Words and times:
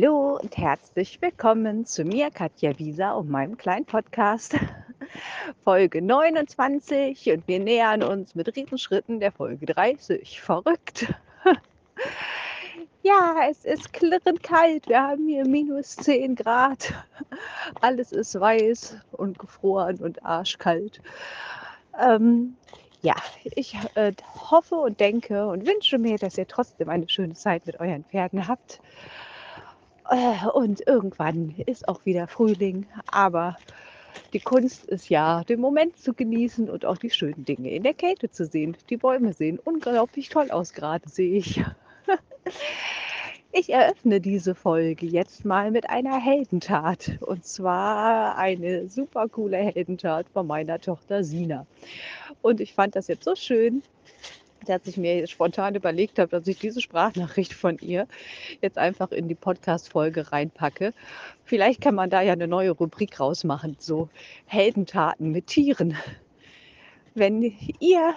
Hallo 0.00 0.38
und 0.40 0.56
herzlich 0.56 1.20
willkommen 1.20 1.84
zu 1.84 2.04
mir, 2.04 2.30
Katja 2.30 2.78
Wieser 2.78 3.16
und 3.16 3.28
meinem 3.28 3.56
kleinen 3.56 3.84
Podcast. 3.84 4.54
Folge 5.64 6.00
29 6.00 7.32
und 7.32 7.48
wir 7.48 7.58
nähern 7.58 8.04
uns 8.04 8.36
mit 8.36 8.54
Riesenschritten 8.54 9.18
der 9.18 9.32
Folge 9.32 9.66
30. 9.66 10.40
Verrückt. 10.40 11.12
Ja, 13.02 13.36
es 13.48 13.64
ist 13.64 13.92
klirrend 13.92 14.42
kalt. 14.42 14.86
Wir 14.88 15.02
haben 15.02 15.26
hier 15.26 15.46
minus 15.46 15.96
10 15.96 16.36
Grad. 16.36 16.92
Alles 17.80 18.12
ist 18.12 18.38
weiß 18.38 18.98
und 19.12 19.38
gefroren 19.38 19.96
und 19.96 20.24
arschkalt. 20.24 21.00
Ähm, 21.98 22.56
ja, 23.00 23.14
ich 23.42 23.76
äh, 23.94 24.12
hoffe 24.50 24.74
und 24.74 25.00
denke 25.00 25.46
und 25.46 25.66
wünsche 25.66 25.98
mir, 25.98 26.18
dass 26.18 26.36
ihr 26.38 26.46
trotzdem 26.46 26.88
eine 26.88 27.08
schöne 27.08 27.34
Zeit 27.34 27.66
mit 27.66 27.80
euren 27.80 28.04
Pferden 28.04 28.46
habt. 28.46 28.80
Äh, 30.08 30.46
und 30.54 30.86
irgendwann 30.86 31.54
ist 31.66 31.88
auch 31.88 32.04
wieder 32.04 32.26
Frühling. 32.26 32.86
Aber 33.10 33.56
die 34.32 34.40
Kunst 34.40 34.84
ist 34.86 35.08
ja, 35.08 35.44
den 35.44 35.60
Moment 35.60 35.98
zu 35.98 36.14
genießen 36.14 36.68
und 36.68 36.84
auch 36.84 36.98
die 36.98 37.10
schönen 37.10 37.44
Dinge 37.44 37.70
in 37.70 37.82
der 37.82 37.94
Kälte 37.94 38.30
zu 38.30 38.46
sehen. 38.46 38.76
Die 38.90 38.96
Bäume 38.96 39.32
sehen 39.32 39.58
unglaublich 39.62 40.28
toll 40.28 40.50
aus, 40.50 40.72
gerade 40.72 41.08
sehe 41.08 41.36
ich. 41.36 41.62
Ich 43.50 43.70
eröffne 43.72 44.20
diese 44.20 44.54
Folge 44.54 45.06
jetzt 45.06 45.46
mal 45.46 45.70
mit 45.70 45.88
einer 45.88 46.20
Heldentat. 46.20 47.18
Und 47.20 47.46
zwar 47.46 48.36
eine 48.36 48.88
super 48.88 49.26
coole 49.28 49.56
Heldentat 49.56 50.28
von 50.28 50.46
meiner 50.46 50.78
Tochter 50.78 51.24
Sina. 51.24 51.66
Und 52.42 52.60
ich 52.60 52.74
fand 52.74 52.94
das 52.94 53.08
jetzt 53.08 53.24
so 53.24 53.34
schön, 53.34 53.82
dass 54.66 54.86
ich 54.86 54.96
mir 54.96 55.26
spontan 55.26 55.74
überlegt 55.74 56.18
habe, 56.18 56.30
dass 56.30 56.46
ich 56.46 56.58
diese 56.58 56.80
Sprachnachricht 56.80 57.52
von 57.52 57.78
ihr 57.78 58.06
jetzt 58.60 58.78
einfach 58.78 59.12
in 59.12 59.28
die 59.28 59.34
Podcast-Folge 59.34 60.32
reinpacke. 60.32 60.92
Vielleicht 61.44 61.80
kann 61.80 61.94
man 61.94 62.10
da 62.10 62.20
ja 62.20 62.32
eine 62.32 62.48
neue 62.48 62.70
Rubrik 62.70 63.20
rausmachen, 63.20 63.76
so 63.78 64.08
Heldentaten 64.46 65.30
mit 65.30 65.46
Tieren. 65.46 65.96
Wenn 67.14 67.42
ihr 67.80 68.14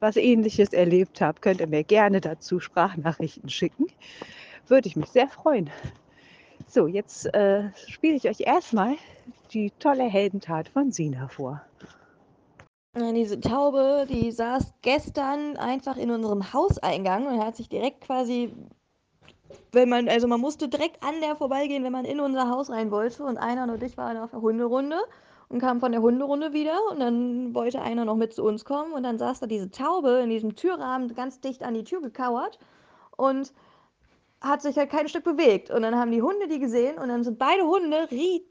was 0.00 0.16
ähnliches 0.16 0.72
erlebt 0.72 1.20
habt, 1.20 1.42
könnt 1.42 1.60
ihr 1.60 1.66
mir 1.66 1.84
gerne 1.84 2.20
dazu 2.20 2.60
Sprachnachrichten 2.60 3.48
schicken 3.48 3.86
würde 4.68 4.88
ich 4.88 4.96
mich 4.96 5.08
sehr 5.08 5.28
freuen. 5.28 5.70
So, 6.68 6.86
jetzt 6.86 7.32
äh, 7.34 7.70
spiele 7.88 8.16
ich 8.16 8.28
euch 8.28 8.40
erstmal 8.40 8.96
die 9.52 9.70
tolle 9.78 10.04
Heldentat 10.04 10.68
von 10.68 10.92
Sina 10.92 11.28
vor. 11.28 11.62
Diese 12.96 13.40
Taube, 13.40 14.06
die 14.08 14.30
saß 14.30 14.72
gestern 14.82 15.56
einfach 15.56 15.96
in 15.96 16.12
unserem 16.12 16.52
Hauseingang 16.52 17.26
und 17.26 17.44
hat 17.44 17.56
sich 17.56 17.68
direkt 17.68 18.02
quasi, 18.02 18.54
wenn 19.72 19.88
man, 19.88 20.08
also 20.08 20.28
man 20.28 20.40
musste 20.40 20.68
direkt 20.68 21.02
an 21.02 21.20
der 21.20 21.34
vorbeigehen, 21.34 21.82
wenn 21.82 21.92
man 21.92 22.04
in 22.04 22.20
unser 22.20 22.48
Haus 22.48 22.70
rein 22.70 22.92
wollte. 22.92 23.24
Und 23.24 23.36
einer 23.36 23.72
und 23.72 23.82
ich 23.82 23.96
waren 23.96 24.16
auf 24.16 24.30
der 24.30 24.40
Hunderunde 24.40 24.96
und 25.48 25.58
kamen 25.58 25.80
von 25.80 25.90
der 25.90 26.02
Hunderunde 26.02 26.52
wieder 26.52 26.78
und 26.90 27.00
dann 27.00 27.52
wollte 27.52 27.82
einer 27.82 28.04
noch 28.04 28.16
mit 28.16 28.32
zu 28.32 28.44
uns 28.44 28.64
kommen 28.64 28.92
und 28.92 29.02
dann 29.02 29.18
saß 29.18 29.40
da 29.40 29.46
diese 29.46 29.70
Taube 29.70 30.20
in 30.22 30.30
diesem 30.30 30.54
Türrahmen 30.54 31.14
ganz 31.16 31.40
dicht 31.40 31.64
an 31.64 31.74
die 31.74 31.84
Tür 31.84 32.00
gekauert 32.00 32.60
und 33.16 33.52
hat 34.40 34.62
sich 34.62 34.76
halt 34.76 34.90
kein 34.90 35.08
Stück 35.08 35.24
bewegt. 35.24 35.70
Und 35.70 35.82
dann 35.82 35.96
haben 35.96 36.12
die 36.12 36.22
Hunde 36.22 36.46
die 36.48 36.60
gesehen 36.60 36.98
und 36.98 37.08
dann 37.08 37.24
sind 37.24 37.38
beide 37.38 37.64
Hunde 37.64 38.06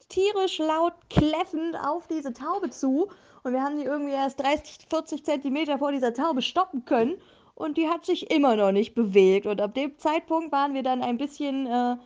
tierisch 0.09 0.57
laut 0.57 0.93
kläffend 1.09 1.77
auf 1.81 2.07
diese 2.07 2.33
Taube 2.33 2.69
zu. 2.71 3.07
Und 3.43 3.53
wir 3.53 3.61
haben 3.61 3.77
die 3.77 3.83
irgendwie 3.83 4.13
erst 4.13 4.39
30, 4.39 4.87
40 4.89 5.25
Zentimeter 5.25 5.77
vor 5.77 5.91
dieser 5.91 6.13
Taube 6.13 6.41
stoppen 6.41 6.85
können. 6.85 7.15
Und 7.55 7.77
die 7.77 7.89
hat 7.89 8.05
sich 8.05 8.31
immer 8.31 8.55
noch 8.55 8.71
nicht 8.71 8.95
bewegt. 8.95 9.45
Und 9.45 9.61
ab 9.61 9.73
dem 9.73 9.97
Zeitpunkt 9.97 10.51
waren 10.51 10.73
wir 10.73 10.81
dann 10.81 11.03
ein 11.03 11.17
bisschen 11.17 11.67
äh, 11.67 11.97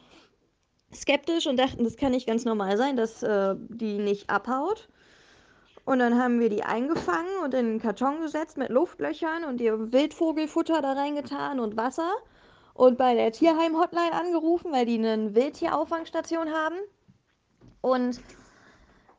skeptisch 0.94 1.48
und 1.48 1.58
dachten, 1.58 1.84
das 1.84 1.96
kann 1.96 2.12
nicht 2.12 2.28
ganz 2.28 2.44
normal 2.44 2.78
sein, 2.78 2.98
dass 2.98 3.24
äh, 3.24 3.56
die 3.70 4.00
nicht 4.00 4.30
abhaut. 4.30 4.90
Und 5.86 6.00
dann 6.00 6.22
haben 6.22 6.42
wir 6.42 6.50
die 6.50 6.64
eingefangen 6.64 7.38
und 7.44 7.54
in 7.54 7.66
einen 7.66 7.80
Karton 7.80 8.20
gesetzt 8.22 8.58
mit 8.58 8.70
Luftlöchern 8.70 9.46
und 9.46 9.62
ihr 9.62 9.94
Wildvogelfutter 9.94 10.82
da 10.82 10.94
reingetan 10.94 11.62
und 11.62 11.78
Wasser 11.78 12.12
und 12.74 12.98
bei 12.98 13.16
der 13.16 13.32
Tierheim-Hotline 13.32 14.12
angerufen, 14.12 14.74
weil 14.74 14.86
die 14.86 14.98
eine 14.98 15.34
Wildtierauffangstation 15.34 16.52
haben. 16.52 16.76
Und 17.80 18.20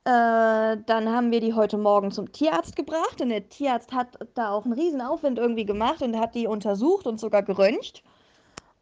dann 0.09 1.13
haben 1.13 1.31
wir 1.31 1.41
die 1.41 1.53
heute 1.53 1.77
Morgen 1.77 2.11
zum 2.11 2.33
Tierarzt 2.33 2.77
gebracht 2.77 3.21
und 3.21 3.29
der 3.29 3.49
Tierarzt 3.49 3.93
hat 3.93 4.19
da 4.35 4.53
auch 4.53 4.65
einen 4.65 4.73
riesen 4.73 5.03
Aufwind 5.03 5.39
irgendwie 5.39 5.67
gemacht 5.67 6.01
und 6.01 6.19
hat 6.19 6.35
die 6.35 6.47
untersucht 6.47 7.07
und 7.07 7.21
sogar 7.21 7.43
geröntgt 7.43 8.03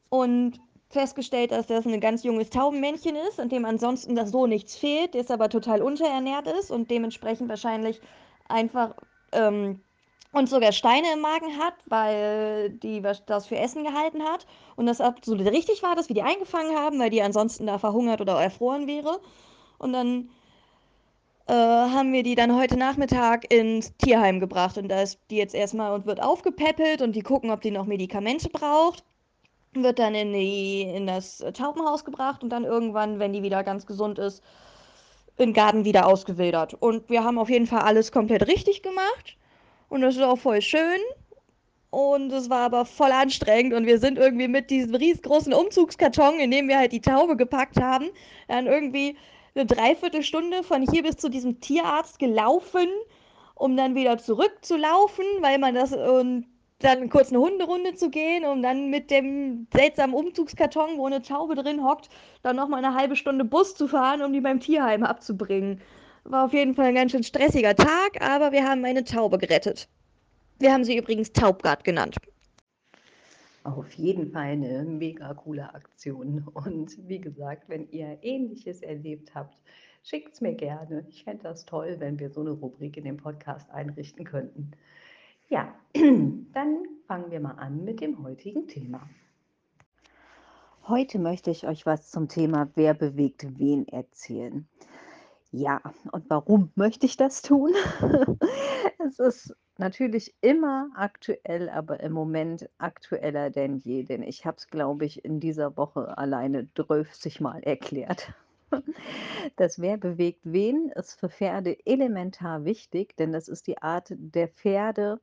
und 0.08 0.60
festgestellt, 0.88 1.50
dass 1.50 1.66
das 1.66 1.84
ein 1.84 2.00
ganz 2.00 2.22
junges 2.22 2.50
Taubenmännchen 2.50 3.16
ist 3.28 3.40
und 3.40 3.50
dem 3.50 3.64
ansonsten 3.64 4.14
das 4.14 4.30
so 4.30 4.46
nichts 4.46 4.76
fehlt, 4.76 5.16
das 5.16 5.32
aber 5.32 5.48
total 5.48 5.82
unterernährt 5.82 6.46
ist 6.46 6.70
und 6.70 6.92
dementsprechend 6.92 7.48
wahrscheinlich 7.48 8.00
einfach 8.48 8.94
ähm, 9.32 9.80
und 10.30 10.48
sogar 10.48 10.70
Steine 10.70 11.12
im 11.12 11.20
Magen 11.22 11.58
hat, 11.58 11.74
weil 11.86 12.70
die 12.70 13.02
das 13.02 13.46
für 13.46 13.56
Essen 13.56 13.82
gehalten 13.82 14.22
hat 14.22 14.46
und 14.76 14.86
das 14.86 15.00
absolut 15.00 15.44
richtig 15.46 15.82
war, 15.82 15.96
dass 15.96 16.08
wir 16.08 16.14
die 16.14 16.22
eingefangen 16.22 16.76
haben, 16.76 17.00
weil 17.00 17.10
die 17.10 17.22
ansonsten 17.22 17.66
da 17.66 17.78
verhungert 17.78 18.20
oder 18.20 18.40
erfroren 18.40 18.86
wäre. 18.86 19.18
Und 19.78 19.92
dann 19.92 20.30
äh, 21.48 21.52
haben 21.52 22.12
wir 22.12 22.22
die 22.22 22.34
dann 22.34 22.56
heute 22.56 22.76
Nachmittag 22.76 23.52
ins 23.52 23.96
Tierheim 23.98 24.40
gebracht 24.40 24.78
und 24.78 24.88
da 24.88 25.02
ist 25.02 25.20
die 25.30 25.36
jetzt 25.36 25.54
erstmal 25.54 25.92
und 25.92 26.06
wird 26.06 26.20
aufgepäppelt 26.22 27.02
und 27.02 27.12
die 27.12 27.22
gucken, 27.22 27.50
ob 27.50 27.60
die 27.60 27.70
noch 27.70 27.86
Medikamente 27.86 28.48
braucht. 28.48 29.04
Wird 29.72 29.98
dann 29.98 30.14
in, 30.14 30.32
die, 30.32 30.82
in 30.82 31.06
das 31.06 31.44
Taubenhaus 31.54 32.04
gebracht 32.04 32.42
und 32.42 32.50
dann 32.50 32.64
irgendwann, 32.64 33.18
wenn 33.18 33.32
die 33.32 33.42
wieder 33.42 33.62
ganz 33.62 33.86
gesund 33.86 34.18
ist, 34.18 34.42
in 35.36 35.50
den 35.50 35.54
Garten 35.54 35.84
wieder 35.84 36.06
ausgewildert. 36.06 36.74
Und 36.74 37.08
wir 37.10 37.22
haben 37.22 37.38
auf 37.38 37.50
jeden 37.50 37.66
Fall 37.66 37.80
alles 37.80 38.10
komplett 38.10 38.48
richtig 38.48 38.82
gemacht. 38.82 39.36
Und 39.88 40.00
das 40.00 40.16
ist 40.16 40.22
auch 40.22 40.38
voll 40.38 40.62
schön. 40.62 40.98
Und 41.90 42.32
es 42.32 42.50
war 42.50 42.62
aber 42.62 42.84
voll 42.84 43.12
anstrengend 43.12 43.72
und 43.72 43.86
wir 43.86 43.98
sind 43.98 44.18
irgendwie 44.18 44.48
mit 44.48 44.70
diesem 44.70 44.94
riesengroßen 44.94 45.54
Umzugskarton, 45.54 46.40
in 46.40 46.50
dem 46.50 46.68
wir 46.68 46.78
halt 46.78 46.92
die 46.92 47.00
Taube 47.00 47.36
gepackt 47.36 47.80
haben, 47.80 48.06
dann 48.48 48.66
irgendwie 48.66 49.16
eine 49.56 49.66
Dreiviertelstunde 49.66 50.62
von 50.62 50.82
hier 50.82 51.02
bis 51.02 51.16
zu 51.16 51.28
diesem 51.28 51.60
Tierarzt 51.60 52.18
gelaufen, 52.18 52.88
um 53.54 53.76
dann 53.76 53.94
wieder 53.94 54.18
zurückzulaufen, 54.18 55.24
weil 55.40 55.58
man 55.58 55.74
das 55.74 55.92
und 55.92 56.46
dann 56.80 57.08
kurz 57.08 57.30
eine 57.30 57.40
Hunderunde 57.40 57.94
zu 57.94 58.10
gehen, 58.10 58.44
um 58.44 58.62
dann 58.62 58.90
mit 58.90 59.10
dem 59.10 59.66
seltsamen 59.72 60.14
Umzugskarton, 60.14 60.98
wo 60.98 61.06
eine 61.06 61.22
Taube 61.22 61.54
drin 61.54 61.82
hockt, 61.82 62.10
dann 62.42 62.56
nochmal 62.56 62.84
eine 62.84 62.94
halbe 62.94 63.16
Stunde 63.16 63.46
Bus 63.46 63.74
zu 63.74 63.88
fahren, 63.88 64.20
um 64.20 64.32
die 64.34 64.42
beim 64.42 64.60
Tierheim 64.60 65.02
abzubringen. 65.02 65.80
War 66.24 66.44
auf 66.44 66.52
jeden 66.52 66.74
Fall 66.74 66.86
ein 66.86 66.94
ganz 66.94 67.12
schön 67.12 67.22
stressiger 67.22 67.74
Tag, 67.74 68.20
aber 68.20 68.52
wir 68.52 68.68
haben 68.68 68.84
eine 68.84 69.04
Taube 69.04 69.38
gerettet. 69.38 69.88
Wir 70.58 70.72
haben 70.72 70.84
sie 70.84 70.98
übrigens 70.98 71.32
Taubgard 71.32 71.82
genannt. 71.82 72.16
Auf 73.66 73.92
jeden 73.94 74.30
Fall 74.30 74.52
eine 74.52 74.84
mega 74.84 75.34
coole 75.34 75.74
Aktion. 75.74 76.46
Und 76.54 76.96
wie 77.08 77.20
gesagt, 77.20 77.68
wenn 77.68 77.90
ihr 77.90 78.16
Ähnliches 78.22 78.80
erlebt 78.80 79.34
habt, 79.34 79.58
schickt 80.04 80.34
es 80.34 80.40
mir 80.40 80.54
gerne. 80.54 81.04
Ich 81.08 81.24
fände 81.24 81.42
das 81.42 81.64
toll, 81.64 81.96
wenn 81.98 82.20
wir 82.20 82.30
so 82.30 82.42
eine 82.42 82.50
Rubrik 82.50 82.96
in 82.96 83.02
dem 83.02 83.16
Podcast 83.16 83.68
einrichten 83.72 84.24
könnten. 84.24 84.70
Ja, 85.48 85.74
dann 85.94 86.84
fangen 87.08 87.32
wir 87.32 87.40
mal 87.40 87.58
an 87.58 87.82
mit 87.84 88.00
dem 88.00 88.22
heutigen 88.22 88.68
Thema. 88.68 89.10
Heute 90.86 91.18
möchte 91.18 91.50
ich 91.50 91.66
euch 91.66 91.86
was 91.86 92.12
zum 92.12 92.28
Thema 92.28 92.70
Wer 92.76 92.94
bewegt 92.94 93.58
wen 93.58 93.88
erzählen. 93.88 94.68
Ja, 95.50 95.80
und 96.12 96.30
warum 96.30 96.70
möchte 96.76 97.06
ich 97.06 97.16
das 97.16 97.42
tun? 97.42 97.72
Es 98.98 99.18
ist 99.18 99.56
natürlich 99.78 100.34
immer 100.40 100.88
aktuell, 100.94 101.68
aber 101.68 102.00
im 102.00 102.12
Moment 102.12 102.68
aktueller 102.78 103.50
denn 103.50 103.76
je, 103.76 104.02
denn 104.04 104.22
ich 104.22 104.46
habe 104.46 104.56
es, 104.58 104.68
glaube 104.68 105.04
ich, 105.04 105.24
in 105.24 105.40
dieser 105.40 105.76
Woche 105.76 106.16
alleine 106.18 106.66
30 106.74 107.40
Mal 107.40 107.62
erklärt. 107.62 108.32
Das 109.54 109.80
Wer 109.80 109.96
bewegt 109.96 110.40
wen 110.42 110.90
ist 110.96 111.20
für 111.20 111.28
Pferde 111.28 111.78
elementar 111.86 112.64
wichtig, 112.64 113.16
denn 113.16 113.32
das 113.32 113.46
ist 113.46 113.68
die 113.68 113.80
Art 113.80 114.08
der 114.10 114.48
Pferde 114.48 115.20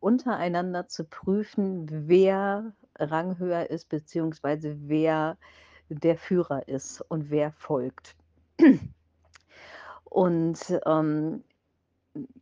untereinander 0.00 0.88
zu 0.88 1.04
prüfen, 1.04 1.86
wer 2.08 2.72
ranghöher 2.98 3.70
ist, 3.70 3.88
beziehungsweise 3.88 4.76
wer 4.88 5.38
der 5.88 6.16
Führer 6.16 6.66
ist 6.68 7.00
und 7.08 7.30
wer 7.30 7.52
folgt. 7.52 8.16
Und 10.04 10.58
ähm, 10.86 11.44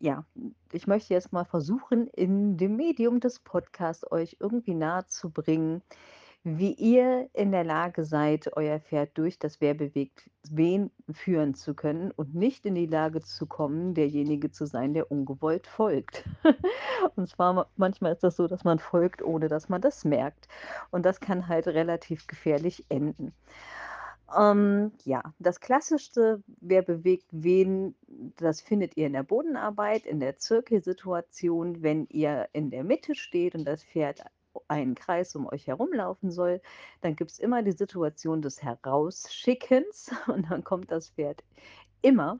ja, 0.01 0.25
ich 0.73 0.87
möchte 0.87 1.15
jetzt 1.15 1.33
mal 1.33 1.45
versuchen, 1.45 2.07
in 2.09 2.57
dem 2.57 2.77
Medium 2.77 3.21
des 3.21 3.41
Podcasts 3.41 4.11
euch 4.11 4.37
irgendwie 4.41 4.75
nahezubringen, 4.75 5.83
wie 6.45 6.73
ihr 6.73 7.29
in 7.35 7.53
der 7.53 7.65
Lage 7.65 8.05
seid, 8.05 8.57
euer 8.57 8.81
Pferd 8.81 9.11
durch 9.19 9.39
das 9.39 9.61
Wer 9.61 9.75
bewegt 9.75 10.31
wen 10.51 10.91
führen 11.11 11.55
zu 11.55 11.75
können 11.75 12.11
und 12.13 12.35
nicht 12.35 12.65
in 12.65 12.75
die 12.75 12.87
Lage 12.87 13.21
zu 13.21 13.47
kommen, 13.47 13.93
derjenige 13.95 14.51
zu 14.51 14.67
sein, 14.67 14.95
der 14.95 15.11
ungewollt 15.11 15.67
folgt. 15.67 16.25
und 17.17 17.29
zwar 17.29 17.69
manchmal 17.77 18.13
ist 18.13 18.25
das 18.25 18.37
so, 18.37 18.47
dass 18.47 18.65
man 18.65 18.79
folgt, 18.79 19.21
ohne 19.23 19.49
dass 19.49 19.69
man 19.69 19.83
das 19.83 20.05
merkt. 20.05 20.49
Und 20.91 21.05
das 21.05 21.21
kann 21.21 21.49
halt 21.49 21.67
relativ 21.67 22.27
gefährlich 22.27 22.87
enden. 22.89 23.35
Ähm, 24.37 24.93
ja, 25.05 25.23
das 25.39 25.61
Klassischste, 25.61 26.43
wer 26.61 26.83
bewegt 26.83 27.29
wen, 27.31 27.95
das 28.37 28.61
findet 28.61 28.97
ihr 28.97 29.07
in 29.07 29.15
der 29.15 29.23
Bodenarbeit, 29.23 30.05
in 30.05 30.21
der 30.21 30.37
Zirkelsituation, 30.37 31.83
wenn 31.83 32.07
ihr 32.09 32.49
in 32.53 32.71
der 32.71 32.85
Mitte 32.85 33.15
steht 33.15 33.55
und 33.55 33.65
das 33.65 33.85
Pferd 33.85 34.23
einen 34.67 34.95
Kreis 34.95 35.35
um 35.35 35.47
euch 35.47 35.67
herumlaufen 35.67 36.31
soll, 36.31 36.61
dann 37.01 37.17
gibt 37.17 37.31
es 37.31 37.39
immer 37.39 37.63
die 37.63 37.73
Situation 37.73 38.43
des 38.43 38.63
Herausschickens 38.63 40.11
und 40.27 40.51
dann 40.51 40.65
kommt 40.65 40.91
das 40.91 41.11
Pferd 41.11 41.43
immer 42.03 42.39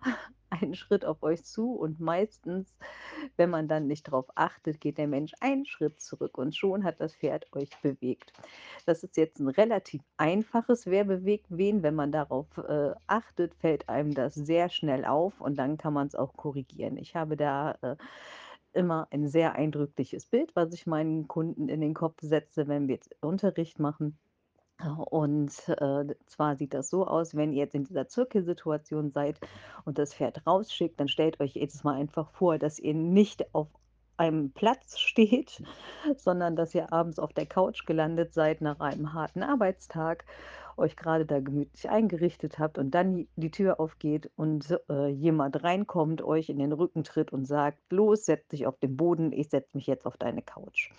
einen 0.51 0.75
Schritt 0.75 1.05
auf 1.05 1.23
euch 1.23 1.45
zu 1.45 1.73
und 1.75 2.01
meistens, 2.01 2.77
wenn 3.37 3.51
man 3.51 3.69
dann 3.69 3.87
nicht 3.87 4.05
drauf 4.05 4.27
achtet, 4.37 4.81
geht 4.81 4.99
der 4.99 5.09
Mensch 5.09 5.33
einen 5.41 5.67
Schritt 5.67 6.01
zurück 6.01 6.39
und 6.39 6.57
schon 6.57 6.85
hat 6.85 7.01
das 7.01 7.15
Pferd 7.17 7.47
euch 7.53 7.71
bewegt. 7.83 8.33
Das 8.87 9.03
ist 9.05 9.17
jetzt 9.17 9.41
'n 9.41 9.49
relativ 9.49 10.03
einfaches 10.17 10.87
„Wer 10.87 11.05
bewegt 11.05 11.47
wen?“ 11.51 11.83
Wenn 11.83 11.95
man 11.95 12.13
darauf, 12.13 12.57
äh, 12.59 12.95
achtet, 13.07 13.55
fällt 13.57 13.89
einem 13.89 14.15
das 14.15 14.35
sehr 14.35 14.69
schnell 14.71 15.05
auf 15.05 15.41
und 15.41 15.57
dann 15.59 15.77
kann 15.79 15.95
man's 15.95 16.15
auch 16.15 16.35
korrigieren. 16.37 16.97
Ich 16.99 17.17
habe 17.17 17.37
da, 17.37 17.73
äh, 17.83 17.97
immer 18.73 19.09
ein 19.13 19.29
sehr 19.29 19.55
eindrückliches 19.57 20.27
Bild, 20.27 20.55
was 20.57 20.73
ich 20.75 20.87
meinen 20.87 21.29
Kunden 21.29 21.69
in 21.69 21.81
den 21.81 21.95
Kopf 21.95 22.19
setze, 22.23 22.69
wenn 22.69 22.89
wir 22.89 22.95
jetzt 22.97 23.17
Unterricht 23.23 23.79
machen. 23.81 24.19
Und, 25.11 25.69
äh, 25.69 26.15
zwar 26.27 26.57
sieht 26.57 26.73
das 26.73 26.89
so 26.89 27.07
aus, 27.07 27.35
wenn 27.35 27.53
ihr 27.53 27.59
jetzt 27.65 27.75
in 27.75 27.85
dieser 27.85 28.07
Zirkelsituation 28.07 29.11
seid 29.11 29.41
und 29.85 29.99
das 29.99 30.15
Pferd 30.15 30.47
rausschickt, 30.47 31.01
dann 31.01 31.09
stellt 31.09 31.41
euch 31.41 31.55
jedes 31.55 31.83
Mal 31.83 31.95
einfach 31.97 32.31
vor, 32.31 32.59
dass 32.59 32.79
ihr 32.79 32.95
nicht 32.95 33.55
auf 33.55 33.69
einem 34.17 34.53
Platz 34.53 34.99
steht, 34.99 35.63
sondern 36.17 36.55
dass 36.55 36.75
ihr 36.75 36.93
abends 36.93 37.19
auf 37.19 37.33
der 37.33 37.47
Couch 37.47 37.87
gelandet 37.87 38.35
seid 38.35 38.61
nach 38.61 38.79
einem 38.79 39.13
harten 39.15 39.43
Arbeitstag, 39.43 40.25
euch 40.77 40.97
grade 40.97 41.27
da 41.27 41.41
gemütlich 41.41 41.91
eingerichtet 41.91 42.61
habt 42.61 42.79
und 42.79 42.93
dann 42.93 43.27
die 43.35 43.51
Tür 43.51 43.81
aufgeht 43.81 44.31
und, 44.37 44.79
äh, 44.89 45.09
jemand 45.09 45.65
reinkommt, 45.65 46.23
euch 46.23 46.49
in 46.51 46.59
den 46.59 46.73
Rücken 46.73 47.03
tritt 47.03 47.33
und 47.33 47.47
sagt: 47.47 47.81
„Los, 47.91 48.27
setz 48.27 48.47
dich 48.49 48.67
auf 48.69 48.79
den 48.79 48.97
Boden, 48.97 49.33
ich 49.33 49.49
setze 49.51 49.77
mich 49.77 49.89
jetzt 49.89 50.07
auf 50.07 50.17
deine 50.17 50.43
Couch.“ 50.43 50.91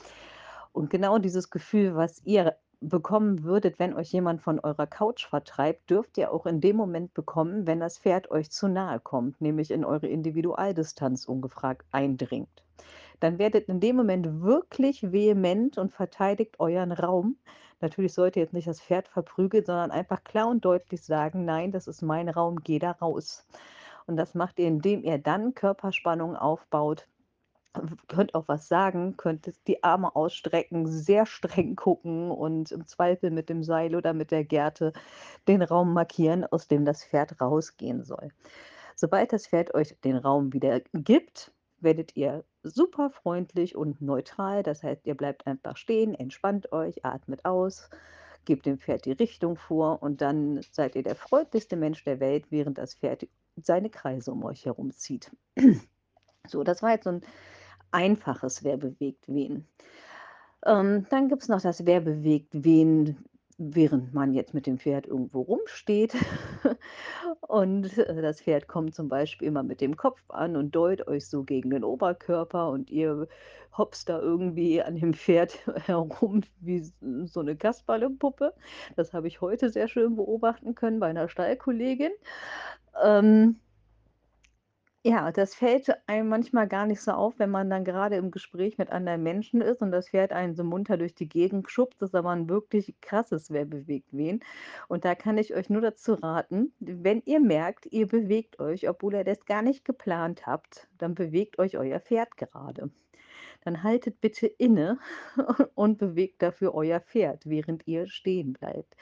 Und 0.74 0.90
genau 0.90 1.18
dieses 1.18 1.50
Gefühl, 1.50 1.96
was 1.96 2.22
ihr 2.26 2.56
bekommen 2.82 3.44
würdet, 3.44 3.80
wenn 3.80 3.94
euch 3.94 4.12
jemand 4.12 4.42
von 4.42 4.60
eurer 4.60 4.88
Couch 4.88 5.28
vertreibt, 5.28 5.90
dürft 5.90 6.18
ihr 6.18 6.32
auch 6.32 6.46
in 6.46 6.62
dem 6.62 6.76
Moment 6.76 7.14
bekommen, 7.14 7.68
wenn 7.68 7.80
das 7.80 7.98
Pferd 7.98 8.32
euch 8.32 8.52
zu 8.52 8.68
nahe 8.68 9.00
kommt, 9.00 9.42
nämlich 9.42 9.72
in 9.72 9.84
eure 9.84 10.08
Individualdistanz 10.08 11.26
ungefragt 11.26 11.86
eindringt. 11.92 12.64
Dann 13.20 13.38
werdet 13.38 13.68
in 13.68 13.82
dem 13.82 13.98
Moment 13.98 14.42
wirklich 14.42 15.12
vehement 15.12 15.78
und 15.78 15.92
verteidigt 15.92 16.60
euren 16.60 16.94
Raum. 16.94 17.38
Natürlich 17.82 18.14
sollt 18.14 18.36
ihr 18.38 18.44
jetzt 18.44 18.54
nicht 18.54 18.68
das 18.68 18.82
Pferd 18.82 19.10
verprügeln, 19.10 19.66
sondern 19.66 19.92
einfach 19.92 20.24
klar 20.24 20.48
und 20.48 20.64
deutlich 20.64 21.04
sagen: 21.04 21.44
„Nein, 21.44 21.72
das 21.72 21.88
ist 21.88 22.02
mein 22.02 22.30
Raum, 22.30 22.64
geh 22.64 22.80
da 22.80 22.92
raus.“ 22.92 23.46
Und 24.08 24.16
das 24.16 24.36
macht 24.36 24.58
ihr, 24.60 24.68
indem 24.68 25.04
ihr 25.04 25.18
dann 25.18 25.54
Körperspannung 25.54 26.36
aufbaut. 26.36 27.08
Könnt 28.08 28.34
auch 28.34 28.48
was 28.48 28.68
sagen, 28.68 29.16
könnt 29.16 29.54
die 29.68 29.84
Arme 29.84 30.16
ausstrecken, 30.16 30.88
sehr 30.88 31.26
streng 31.28 31.76
gucken 31.76 32.32
und 32.32 32.72
im 32.72 32.88
Zweifel 32.88 33.30
mit 33.30 33.48
dem 33.50 33.64
Seil 33.64 33.96
oder 33.96 34.14
mit 34.14 34.32
der 34.32 34.44
Gerte 34.44 34.92
den 35.48 35.62
Raum 35.62 35.94
markieren, 35.94 36.46
aus 36.46 36.68
dem 36.68 36.84
das 36.84 37.04
Pferd 37.06 37.40
rausgehen 37.40 38.04
soll. 38.04 38.30
Sobald 38.96 39.34
das 39.34 39.48
Pferd 39.48 39.74
euch 39.76 39.96
den 40.02 40.18
Raum 40.18 40.52
wieder 40.52 40.82
gibt, 40.94 41.54
werdet 41.80 42.16
ihr 42.18 42.44
super 42.64 43.12
freundlich 43.12 43.76
und 43.76 44.02
neutral. 44.02 44.64
Das 44.64 44.84
heißt, 44.84 45.06
ihr 45.06 45.16
bleibt 45.16 45.46
einfach 45.48 45.78
stehen, 45.78 46.16
entspannt 46.16 46.72
euch, 46.72 47.06
atmet 47.06 47.46
aus, 47.46 47.90
gebt 48.46 48.66
dem 48.66 48.80
Pferd 48.80 49.06
die 49.06 49.12
Richtung 49.14 49.56
vor 49.56 50.02
und 50.02 50.22
dann 50.22 50.62
seid 50.72 50.96
ihr 50.96 51.04
der 51.04 51.16
freundlichste 51.16 51.76
Mensch 51.76 52.04
der 52.04 52.20
Welt, 52.20 52.48
während 52.50 52.78
das 52.80 52.96
Pferd 52.96 53.28
seine 53.58 53.90
Kreise 53.90 54.32
um 54.32 54.44
euch 54.44 54.66
herum 54.66 54.92
zieht. 54.92 55.32
So, 56.48 56.64
das 56.64 56.82
war 56.82 56.92
jetzt 56.92 57.04
so 57.04 57.12
'n 57.12 57.22
einfaches 57.92 58.64
„Wer 58.64 58.78
bewegt 58.78 59.28
wen?“ 59.28 59.68
Ähm, 60.66 61.06
dann 61.10 61.30
gibt's 61.30 61.48
noch 61.50 61.62
das 61.62 61.86
„Wer 61.86 62.02
bewegt 62.02 62.50
wen?“, 62.54 63.18
während 63.58 64.14
man 64.14 64.34
jetzt 64.34 64.54
mit 64.54 64.68
dem 64.68 64.78
Pferd 64.80 65.08
irgendwo 65.08 65.42
rumsteht 65.42 66.14
und, 67.42 67.98
äh, 67.98 68.22
das 68.22 68.42
Pferd 68.42 68.68
kommt 68.68 68.96
zum 68.96 69.10
Beispiel 69.10 69.48
immer 69.50 69.64
mit 69.64 69.82
dem 69.82 69.98
Kopf 69.98 70.24
an 70.30 70.56
und 70.58 70.76
dollt 70.76 71.08
euch 71.08 71.28
so 71.30 71.44
gegen 71.44 71.70
den 71.72 71.84
Oberkörper 71.84 72.70
und 72.72 72.90
ihr 72.92 73.28
hopst 73.78 74.10
da 74.10 74.20
irgendwie 74.20 74.82
an 74.84 74.96
dem 74.96 75.14
Pferd 75.14 75.60
herum 75.88 76.42
wie 76.62 76.82
so 77.26 77.42
'ne 77.44 77.56
Kasperlepuppe. 77.58 78.54
Das 78.98 79.14
habe 79.14 79.28
ich 79.28 79.42
heute 79.42 79.70
sehr 79.70 79.88
schön 79.90 80.16
beobachten 80.16 80.76
können 80.76 81.00
bei 81.00 81.12
'ner 81.14 81.30
Stallkollegin. 81.30 82.12
Ähm 83.04 83.60
ja, 85.06 85.32
das 85.32 85.56
fällt 85.56 85.90
einem 86.08 86.28
manchmal 86.30 86.68
gar 86.68 86.86
nicht 86.86 87.02
so 87.02 87.12
auf, 87.12 87.40
wenn 87.40 87.50
man 87.50 87.70
dann 87.70 87.86
grade 87.86 88.16
im 88.18 88.32
Gespräch 88.32 88.78
mit 88.78 88.90
anderen 88.92 89.24
Menschen 89.24 89.62
ist 89.62 89.82
und 89.82 89.92
das 89.92 90.10
Pferd 90.10 90.32
einen 90.34 90.56
so 90.56 90.64
munter 90.64 90.98
durch 90.98 91.16
die 91.16 91.28
Gegend 91.30 91.70
schubst. 91.72 92.02
Das 92.02 92.10
ist 92.10 92.16
aber 92.16 92.32
'n 92.34 92.50
wirklich 92.50 92.96
krasses 93.02 93.50
„Wer 93.52 93.66
bewegt 93.66 94.10
wen?“ 94.12 94.42
Und 94.90 95.06
da 95.06 95.16
kann 95.16 95.38
ich 95.38 95.56
euch 95.56 95.70
nur 95.70 95.82
dazu 95.82 96.14
raten, 96.16 96.74
wenn 96.80 97.22
ihr 97.26 97.40
merkt, 97.40 97.86
ihr 97.92 98.08
bewegt 98.08 98.60
euch, 98.60 98.90
obwohl 98.90 99.14
ihr 99.16 99.24
das 99.24 99.46
gar 99.46 99.62
nicht 99.62 99.86
geplant 99.86 100.46
habt, 100.48 100.90
dann 100.98 101.16
bewegt 101.16 101.60
euch 101.60 101.78
euer 101.78 102.00
Pferd 102.02 102.36
gerade. 102.38 102.90
Dann 103.62 103.84
haltet 103.84 104.22
bitte 104.22 104.48
inne 104.48 105.00
und 105.76 105.98
bewegt 105.98 106.42
dafür 106.42 106.74
euer 106.74 107.00
Pferd, 107.00 107.46
während 107.46 107.88
ihr 107.88 108.08
stehen 108.08 108.54
bleibt. 108.54 108.96